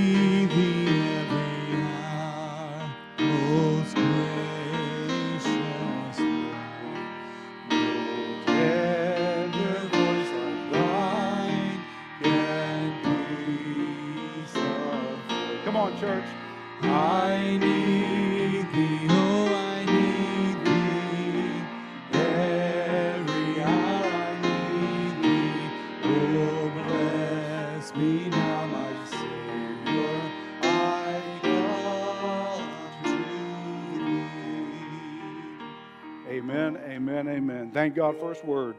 [36.28, 37.70] Amen, amen, amen.
[37.72, 38.76] Thank God for His word.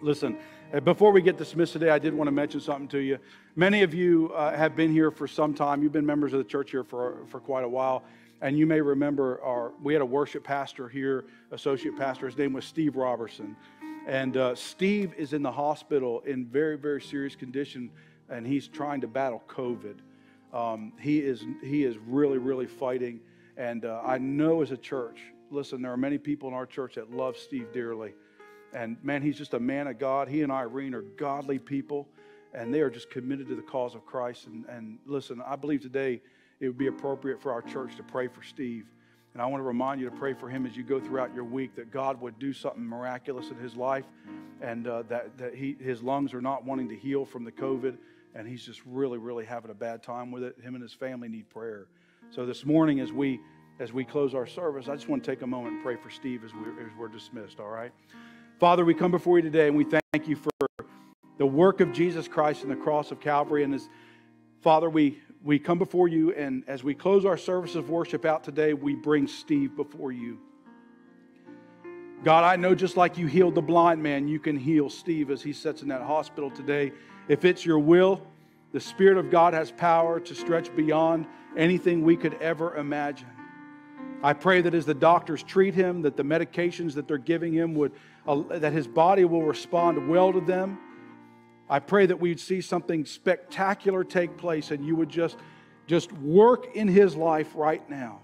[0.00, 0.38] Listen,
[0.84, 3.18] before we get dismissed today, I did want to mention something to you.
[3.56, 5.82] Many of you uh, have been here for some time.
[5.82, 8.04] You've been members of the church here for, for quite a while.
[8.42, 12.26] And you may remember our, we had a worship pastor here, associate pastor.
[12.26, 13.56] His name was Steve Robertson.
[14.06, 17.90] And uh, Steve is in the hospital in very, very serious condition,
[18.28, 19.96] and he's trying to battle COVID.
[20.52, 23.20] Um, he, is, he is really, really fighting.
[23.56, 25.18] And uh, I know as a church,
[25.50, 28.14] listen, there are many people in our church that love Steve dearly.
[28.72, 30.28] And man, he's just a man of God.
[30.28, 32.06] He and Irene are godly people,
[32.54, 34.46] and they are just committed to the cause of Christ.
[34.46, 36.20] And, and listen, I believe today
[36.60, 38.86] it would be appropriate for our church to pray for Steve.
[39.32, 41.44] And I want to remind you to pray for him as you go throughout your
[41.44, 44.06] week that God would do something miraculous in his life
[44.60, 47.96] and uh, that, that he, his lungs are not wanting to heal from the COVID
[48.34, 50.56] and he's just really, really having a bad time with it.
[50.62, 51.86] Him and his family need prayer.
[52.30, 53.40] So this morning, as we
[53.80, 56.10] as we close our service, I just want to take a moment and pray for
[56.10, 57.92] Steve as, we, as we're dismissed, all right?
[58.58, 60.50] Father, we come before you today and we thank you for
[61.36, 63.62] the work of Jesus Christ and the cross of Calvary.
[63.62, 63.88] And as
[64.62, 68.42] Father, we, we come before you, and as we close our service of worship out
[68.42, 70.40] today, we bring Steve before you.
[72.24, 75.40] God, I know just like you healed the blind man, you can heal Steve as
[75.40, 76.90] he sits in that hospital today.
[77.28, 78.26] If it's your will,
[78.72, 83.28] the Spirit of God has power to stretch beyond anything we could ever imagine.
[84.20, 87.74] I pray that as the doctors treat him, that the medications that they're giving him
[87.76, 87.92] would,
[88.36, 90.78] that his body will respond well to them.
[91.70, 95.36] I pray that we'd see something spectacular take place and you would just,
[95.86, 98.20] just work in his life right now.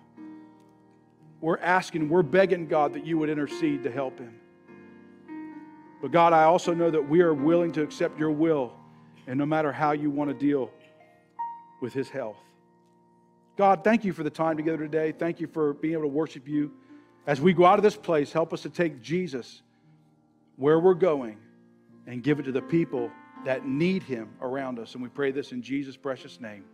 [1.40, 4.34] We're asking, we're begging God that you would intercede to help him.
[6.00, 8.72] But God, I also know that we are willing to accept your will,
[9.26, 10.70] and no matter how you want to deal
[11.80, 12.36] with his health.
[13.56, 15.12] God, thank you for the time together today.
[15.12, 16.72] Thank you for being able to worship you.
[17.26, 19.62] As we go out of this place, help us to take Jesus
[20.56, 21.38] where we're going
[22.06, 23.10] and give it to the people
[23.44, 24.94] that need him around us.
[24.94, 26.64] And we pray this in Jesus' precious name.